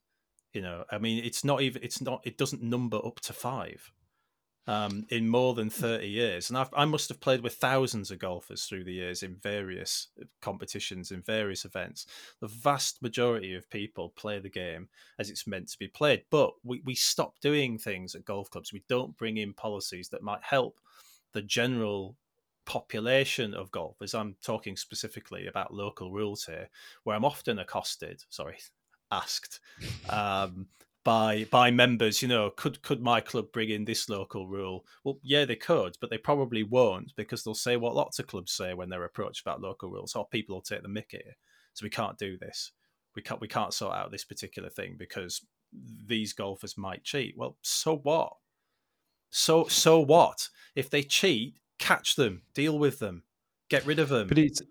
[0.52, 1.82] you know, I mean, it's not even.
[1.82, 2.22] It's not.
[2.24, 3.92] It doesn't number up to five.
[4.66, 6.48] Um, in more than 30 years.
[6.48, 10.08] And I've, i must have played with thousands of golfers through the years in various
[10.40, 12.06] competitions, in various events.
[12.40, 16.24] The vast majority of people play the game as it's meant to be played.
[16.30, 18.72] But we, we stop doing things at golf clubs.
[18.72, 20.78] We don't bring in policies that might help
[21.32, 22.16] the general
[22.70, 24.14] population of golfers.
[24.14, 26.68] I'm talking specifically about local rules here,
[27.02, 28.22] where I'm often accosted.
[28.30, 28.58] Sorry,
[29.10, 29.58] asked
[30.08, 30.68] um,
[31.02, 32.22] by by members.
[32.22, 34.84] You know, could could my club bring in this local rule?
[35.02, 38.52] Well, yeah, they could, but they probably won't because they'll say what lots of clubs
[38.52, 40.14] say when they're approached about local rules.
[40.14, 41.24] Or oh, people will take the mickey.
[41.72, 42.70] So we can't do this.
[43.16, 45.44] We can't we can't sort out this particular thing because
[46.06, 47.34] these golfers might cheat.
[47.36, 48.34] Well, so what?
[49.30, 50.48] So so what?
[50.76, 53.24] If they cheat, catch them, deal with them,
[53.68, 54.28] get rid of them.
[54.28, 54.62] But it's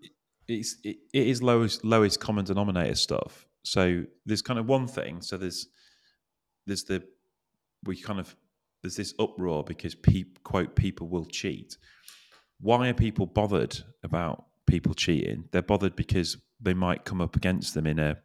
[0.48, 3.46] it's it is lowest lowest common denominator stuff.
[3.62, 5.20] So there's kind of one thing.
[5.20, 5.66] So there's
[6.66, 7.02] there's the
[7.84, 8.34] we kind of
[8.82, 11.76] there's this uproar because people quote people will cheat.
[12.60, 15.44] Why are people bothered about people cheating?
[15.52, 18.18] They're bothered because they might come up against them in a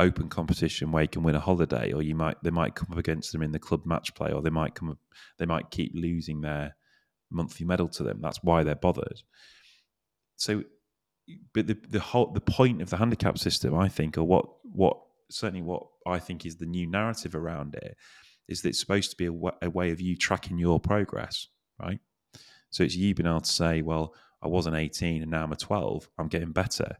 [0.00, 2.98] open competition where you can win a holiday, or you might they might come up
[2.98, 4.98] against them in the club match play, or they might come up,
[5.38, 6.76] they might keep losing their
[7.30, 8.20] monthly medal to them.
[8.20, 9.22] That's why they're bothered.
[10.36, 10.64] So
[11.52, 14.98] but the the whole the point of the handicap system, I think, or what what
[15.30, 17.96] certainly what I think is the new narrative around it,
[18.48, 21.48] is that it's supposed to be a, w- a way of you tracking your progress,
[21.80, 21.98] right?
[22.70, 25.56] So it's you being able to say, well, I wasn't 18 and now I'm a
[25.56, 26.98] 12, I'm getting better,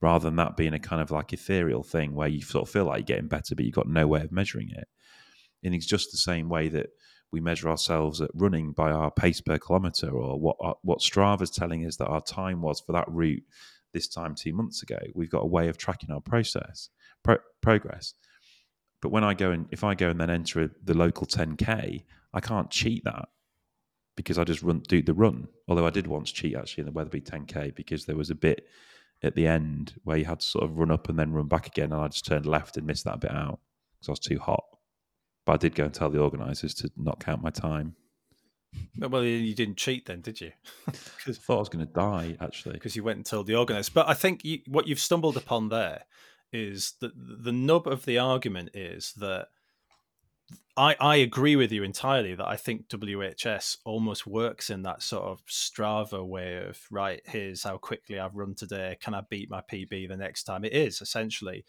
[0.00, 2.84] rather than that being a kind of like ethereal thing where you sort of feel
[2.84, 4.88] like you're getting better, but you've got no way of measuring it.
[5.64, 6.88] And it's just the same way that
[7.32, 11.42] we measure ourselves at running by our pace per kilometer or what our, what Strava
[11.42, 13.42] is telling us that our time was for that route
[13.92, 14.98] this time two months ago.
[15.14, 16.90] We've got a way of tracking our process
[17.22, 18.14] pro- progress.
[19.00, 22.40] But when I go and if I go and then enter the local 10k, I
[22.40, 23.28] can't cheat that
[24.16, 25.48] because I just run do the run.
[25.68, 28.66] Although I did once cheat actually in the Wetherby 10k because there was a bit
[29.22, 31.66] at the end where you had to sort of run up and then run back
[31.66, 33.60] again, and I just turned left and missed that bit out
[33.98, 34.64] because I was too hot.
[35.44, 37.96] But I did go and tell the organisers to not count my time.
[38.98, 40.52] Well, you didn't cheat then, did you?
[40.86, 42.74] Because I thought I was going to die, actually.
[42.74, 43.90] Because you went and told the organisers.
[43.90, 46.04] But I think you, what you've stumbled upon there
[46.52, 49.48] is that the nub of the argument is that
[50.76, 55.24] I, I agree with you entirely that I think WHS almost works in that sort
[55.24, 58.96] of Strava way of, right, here's how quickly I've run today.
[59.00, 60.64] Can I beat my PB the next time?
[60.64, 61.64] It is essentially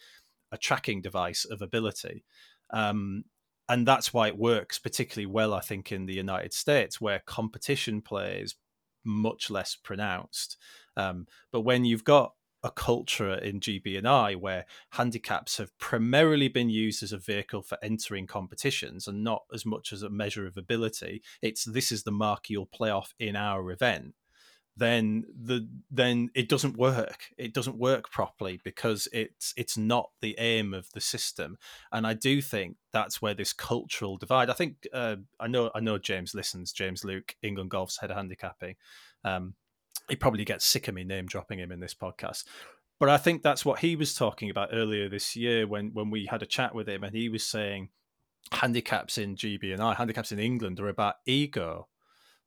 [0.51, 2.23] a tracking device of ability.
[2.69, 3.25] Um,
[3.69, 8.01] and that's why it works particularly well, I think, in the United States, where competition
[8.01, 8.55] play is
[9.05, 10.57] much less pronounced.
[10.95, 12.33] Um, but when you've got
[12.63, 18.25] a culture in GB&I where handicaps have primarily been used as a vehicle for entering
[18.25, 21.21] competitions and not as much as a measure of ability.
[21.41, 24.13] It's this is the mark you'll play off in our event
[24.75, 27.25] then the then it doesn't work.
[27.37, 31.57] It doesn't work properly because it's it's not the aim of the system.
[31.91, 34.49] And I do think that's where this cultural divide.
[34.49, 36.71] I think uh, I know I know James listens.
[36.71, 38.75] James Luke, England Golf's head of handicapping.
[39.23, 39.53] Um,
[40.09, 42.43] he probably gets sick of me name dropping him in this podcast.
[42.99, 46.25] But I think that's what he was talking about earlier this year when when we
[46.25, 47.89] had a chat with him, and he was saying
[48.51, 51.87] handicaps in GB&I, handicaps in England are about ego.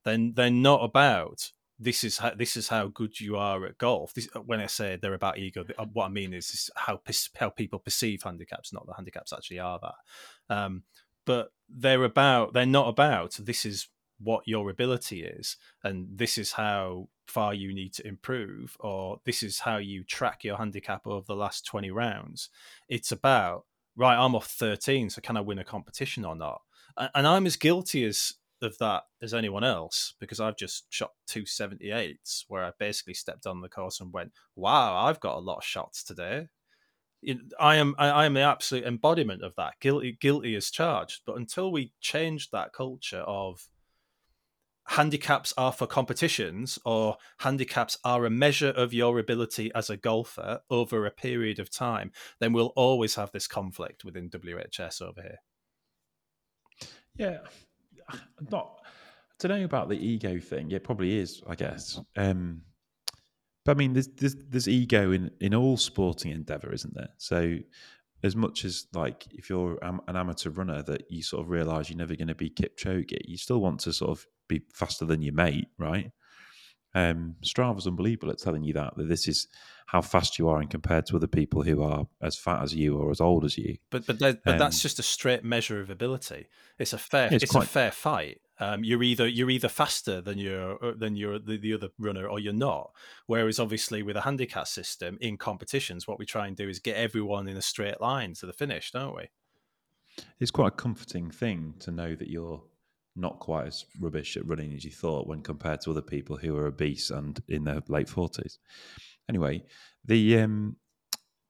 [0.05, 4.15] Then they're not about this is how this is how good you are at golf.
[4.15, 7.01] This, uh, when I say they're about ego, uh, what I mean is, is how
[7.39, 10.55] how people perceive handicaps, not the handicaps actually are that.
[10.55, 10.85] Um,
[11.27, 16.53] but they're about they're not about this is what your ability is and this is
[16.53, 21.25] how far you need to improve or this is how you track your handicap over
[21.27, 22.49] the last 20 rounds
[22.89, 23.65] it's about
[23.95, 26.63] right i'm off 13 so can i win a competition or not
[27.15, 31.47] and i'm as guilty as of that as anyone else because I've just shot two
[31.47, 35.41] seventy eights where I basically stepped on the course and went, "Wow, I've got a
[35.41, 36.49] lot of shots today."
[37.59, 39.75] I am I am the absolute embodiment of that.
[39.81, 41.23] Guilty guilty as charged.
[41.27, 43.69] But until we change that culture of
[44.89, 50.61] handicaps are for competitions or handicaps are a measure of your ability as a golfer
[50.71, 55.39] over a period of time, then we'll always have this conflict within WHS over here.
[57.17, 57.39] Yeah,
[58.51, 58.81] not.
[59.39, 60.71] Don't know about the ego thing.
[60.71, 62.01] It probably is, I guess.
[62.17, 62.63] Um,
[63.65, 67.11] but I mean, there's, there's there's ego in in all sporting endeavor, isn't there?
[67.19, 67.59] So
[68.23, 71.99] as much as like if you're an amateur runner that you sort of realize you're
[71.99, 75.35] never going to be Kipchoge, you still want to sort of be faster than your
[75.35, 76.11] mate, right?
[76.97, 79.49] Um, Strava's unbelievable at telling you that that this is
[79.85, 82.97] how fast you are and compared to other people who are as fat as you
[82.97, 83.77] or as old as you.
[83.91, 86.47] But but but um, that's just a straight measure of ability.
[86.79, 88.41] It's a fair it's, it's quite, a fair fight.
[88.59, 92.27] Um, you're either you're either faster than your uh, than your the, the other runner
[92.27, 92.93] or you're not.
[93.27, 96.97] Whereas obviously with a handicap system in competitions, what we try and do is get
[96.97, 99.29] everyone in a straight line to the finish, don't we?
[100.41, 102.63] It's quite a comforting thing to know that you're
[103.17, 106.57] not quite as rubbish at running as you thought when compared to other people who
[106.57, 108.59] are obese and in their late forties.
[109.29, 109.63] Anyway,
[110.05, 110.77] the um,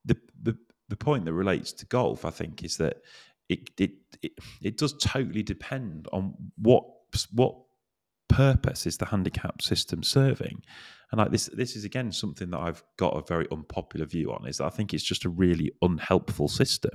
[0.04, 0.56] the the
[0.88, 2.98] the point that relates to golf, I think, is that
[3.48, 3.92] it it
[4.22, 6.84] it, it does totally depend on what
[7.32, 7.54] what
[8.28, 10.60] purpose is the handicap system serving
[11.10, 14.46] and like this this is again something that i've got a very unpopular view on
[14.46, 16.90] is that i think it's just a really unhelpful system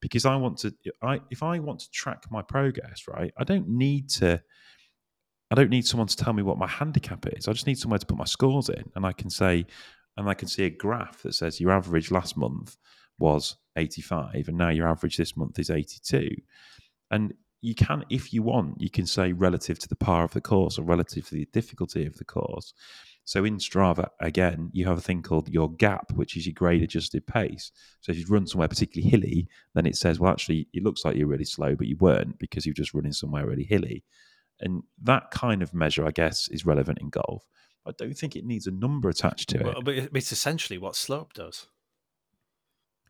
[0.00, 3.68] because i want to i if i want to track my progress right i don't
[3.68, 4.40] need to
[5.50, 7.98] i don't need someone to tell me what my handicap is i just need somewhere
[7.98, 9.64] to put my scores in and i can say
[10.16, 12.76] and i can see a graph that says your average last month
[13.18, 16.28] was 85 and now your average this month is 82
[17.10, 20.40] and you can, if you want, you can say relative to the par of the
[20.40, 22.72] course or relative to the difficulty of the course.
[23.30, 26.82] So in Strava, again, you have a thing called your gap, which is your grade
[26.82, 27.70] adjusted pace.
[28.00, 31.14] So if you run somewhere particularly hilly, then it says, well, actually, it looks like
[31.14, 34.02] you're really slow, but you weren't because you're just running somewhere really hilly.
[34.58, 37.46] And that kind of measure, I guess, is relevant in golf.
[37.86, 39.84] I don't think it needs a number attached to well, it.
[39.84, 41.68] But it's essentially what slope does.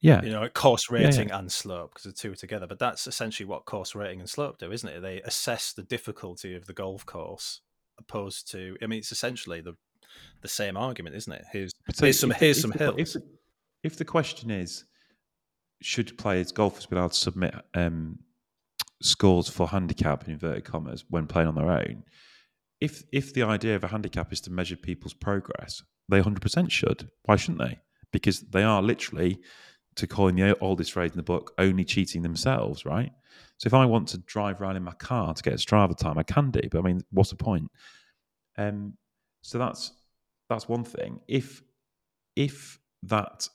[0.03, 0.23] Yeah.
[0.23, 1.39] You know, course rating yeah, yeah.
[1.39, 2.67] and slope because the two are together.
[2.67, 5.01] But that's essentially what course rating and slope do, isn't it?
[5.01, 7.63] They assess the difficulty of the golf course
[7.99, 9.77] opposed to I mean it's essentially the
[10.43, 11.45] the same argument, isn't it?
[11.53, 13.17] Here's, so here's some here's some hills.
[13.17, 13.23] If,
[13.83, 14.85] if, the question is
[15.83, 18.19] should players golfers be allowed to submit um,
[19.03, 22.05] scores for handicap in inverted commas when playing on their own,
[22.81, 27.09] if if the idea of a handicap is to measure people's progress, they 100% should.
[27.25, 27.79] Why shouldn't they?
[28.13, 29.39] Because they are literally
[29.97, 33.13] to coin the oldest phrase in the book, only cheating themselves, right?
[33.59, 36.19] So if I want to drive around in my car to get a Strava time,
[36.19, 36.61] I can do.
[36.71, 37.71] But I mean, what's the point?
[38.57, 38.95] Um,
[39.43, 39.93] so that's
[40.51, 41.21] that's one thing.
[41.27, 41.63] If
[42.37, 43.49] if that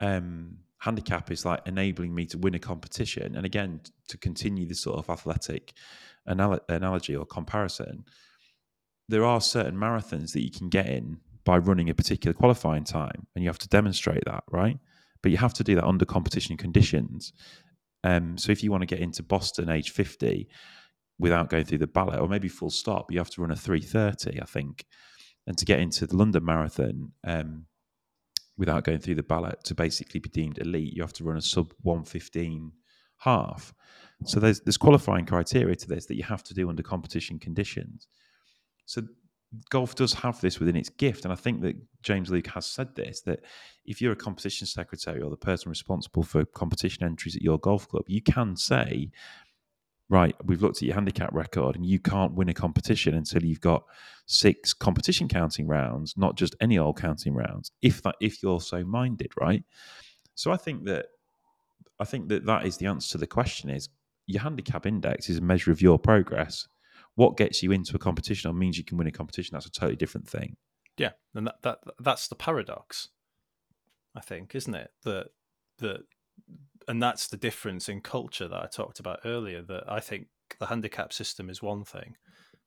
[0.00, 4.80] um, handicap is like enabling me to win a competition, and again to continue this
[4.80, 5.74] sort of athletic
[6.26, 8.04] anal- analogy or comparison,
[9.10, 13.26] there are certain marathons that you can get in by running a particular qualifying time,
[13.34, 14.78] and you have to demonstrate that, right?
[15.22, 17.32] but you have to do that under competition conditions.
[18.04, 20.48] Um, so if you want to get into Boston age 50
[21.18, 24.42] without going through the ballot, or maybe full stop, you have to run a 330,
[24.42, 24.84] I think.
[25.46, 27.66] And to get into the London Marathon um,
[28.56, 31.42] without going through the ballot to basically be deemed elite, you have to run a
[31.42, 32.72] sub 115
[33.18, 33.72] half.
[34.24, 38.06] So there's there's qualifying criteria to this that you have to do under competition conditions.
[38.86, 39.02] So
[39.70, 42.94] golf does have this within its gift, and I think that James Luke has said
[42.94, 43.40] this that
[43.84, 47.88] if you're a competition secretary or the person responsible for competition entries at your golf
[47.88, 49.10] club, you can say,
[50.12, 53.62] right, we've looked at your handicap record, and you can't win a competition until you've
[53.62, 53.82] got
[54.26, 57.72] six competition counting rounds, not just any old counting rounds.
[57.80, 59.64] If that, if you're so minded, right?
[60.34, 61.06] So I think that
[61.98, 63.88] I think that that is the answer to the question: is
[64.26, 66.68] your handicap index is a measure of your progress.
[67.14, 69.70] What gets you into a competition or means you can win a competition, that's a
[69.70, 70.56] totally different thing.
[70.98, 73.08] Yeah, and that, that that's the paradox,
[74.14, 74.90] I think, isn't it?
[75.04, 75.28] That
[75.78, 76.02] that
[76.88, 79.62] and that's the difference in culture that I talked about earlier.
[79.62, 80.26] That I think
[80.58, 82.16] the handicap system is one thing,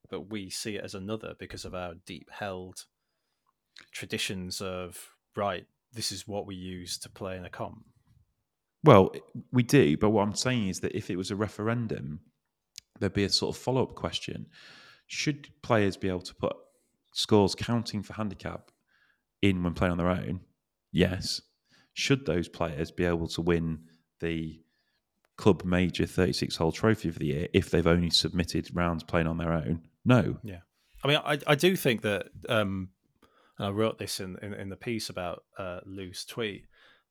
[0.09, 2.85] but we see it as another because of our deep held
[3.91, 7.83] traditions of right, this is what we use to play in a comp.
[8.83, 9.11] Well,
[9.51, 12.19] we do, but what I'm saying is that if it was a referendum,
[12.99, 14.47] there'd be a sort of follow up question:
[15.07, 16.55] Should players be able to put
[17.13, 18.71] scores counting for handicap
[19.41, 20.41] in when playing on their own?
[20.91, 21.41] Yes.
[21.93, 23.79] Should those players be able to win
[24.19, 24.61] the
[25.37, 29.37] club major 36 hole trophy of the year if they've only submitted rounds playing on
[29.37, 29.81] their own?
[30.03, 30.37] No.
[30.43, 30.59] Yeah.
[31.03, 32.89] I mean, I, I do think that, um,
[33.57, 36.65] and I wrote this in, in, in the piece about uh, Lou's tweet,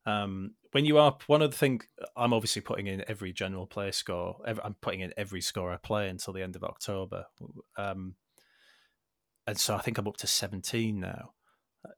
[0.07, 1.86] um, when you are one of the things
[2.16, 4.36] I'm obviously putting in every general player score.
[4.46, 7.26] Every, I'm putting in every score I play until the end of October,
[7.76, 8.16] um,
[9.46, 11.30] and so I think I'm up to 17 now.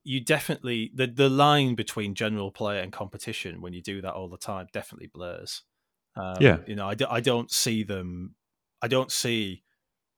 [0.04, 4.28] You definitely the the line between general player and competition when you do that all
[4.28, 5.62] the time definitely blurs.
[6.16, 8.34] Um, yeah, you know, I, do, I don't see them.
[8.80, 9.62] I don't see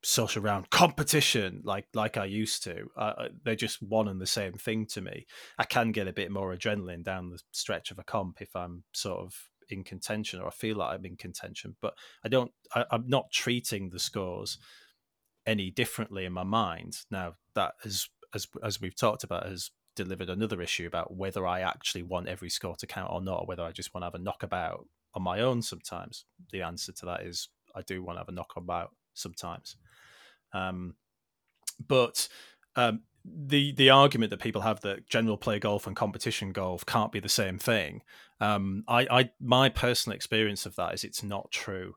[0.05, 2.89] social round competition like like I used to.
[2.97, 5.27] Uh, they're just one and the same thing to me.
[5.59, 8.85] I can get a bit more adrenaline down the stretch of a comp if I'm
[8.93, 9.35] sort of
[9.71, 11.95] in contention or I feel like I'm in contention, but
[12.25, 12.53] I don't.
[12.75, 14.59] I, I'm not treating the scores
[15.47, 17.35] any differently in my mind now.
[17.55, 22.03] That as as as we've talked about has delivered another issue about whether I actually
[22.03, 24.19] want every score to count or not, or whether I just want to have a
[24.19, 25.63] knockabout on my own.
[25.63, 29.77] Sometimes the answer to that is I do want to have a knockabout sometimes.
[30.53, 30.95] Um,
[31.87, 32.29] but
[32.77, 37.13] um, the the argument that people have that general play golf and competition golf can't
[37.13, 38.03] be the same thing.
[38.41, 41.95] Um, I, I my personal experience of that is it's not true.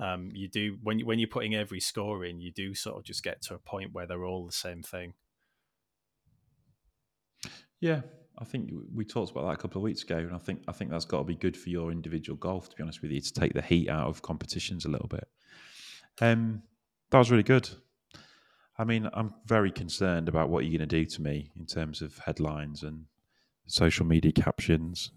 [0.00, 3.22] Um, you do when when you're putting every score in, you do sort of just
[3.22, 5.14] get to a point where they're all the same thing.
[7.82, 8.02] Yeah,
[8.38, 10.72] I think we talked about that a couple of weeks ago, and I think I
[10.72, 12.70] think that's got to be good for your individual golf.
[12.70, 15.28] To be honest with you, to take the heat out of competitions a little bit.
[16.20, 16.62] Um,
[17.10, 17.68] that was really good.
[18.78, 22.02] I mean, I'm very concerned about what you're going to do to me in terms
[22.02, 23.06] of headlines and
[23.66, 25.10] social media captions.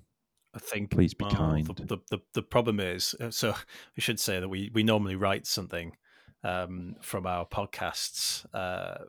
[0.55, 0.89] I think.
[0.89, 1.67] Please be kind.
[1.67, 3.53] The, the, the, problem is, uh, so
[3.95, 5.95] we should say that we, we normally write something
[6.43, 9.03] um, from our podcasts uh,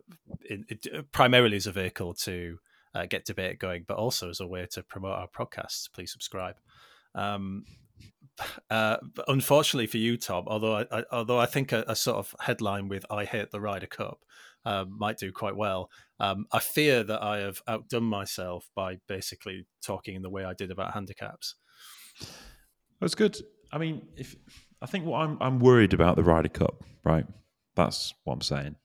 [0.51, 2.59] in, it, primarily as a vehicle to
[2.97, 5.89] uh, get debate going, but also as a way to promote our podcasts.
[5.93, 6.57] Please subscribe.
[7.15, 7.65] Um,
[8.71, 8.97] uh,
[9.29, 12.89] unfortunately for you, Tom, although I, I although I think a, a, sort of headline
[12.89, 14.21] with "I hate the Ryder Cup"
[14.65, 15.91] um, might do quite well.
[16.21, 20.55] Um, I fear that I have outdone myself by basically talking in the way I
[20.55, 21.55] did about handicaps.
[23.01, 23.37] That's good.
[23.73, 24.37] I mean, if
[24.81, 27.27] I think what I'm I'm worried about the Ryder Cup, right?
[27.75, 28.77] That's what I'm saying.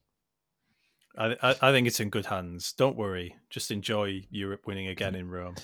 [1.17, 2.73] I, I, I think it's in good hands.
[2.73, 3.35] Don't worry.
[3.49, 5.55] Just enjoy Europe winning again in Rome.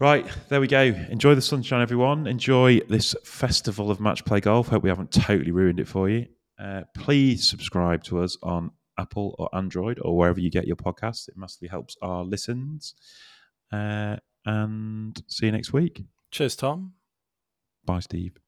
[0.00, 0.82] Right, there we go.
[0.82, 2.26] Enjoy the sunshine, everyone.
[2.26, 4.68] Enjoy this festival of match play golf.
[4.68, 6.26] Hope we haven't totally ruined it for you.
[6.58, 11.28] Uh, please subscribe to us on Apple or Android or wherever you get your podcasts.
[11.28, 12.94] It massively helps our listens.
[13.72, 16.04] Uh, and see you next week.
[16.30, 16.92] Cheers, Tom.
[17.84, 18.43] Bye, Steve.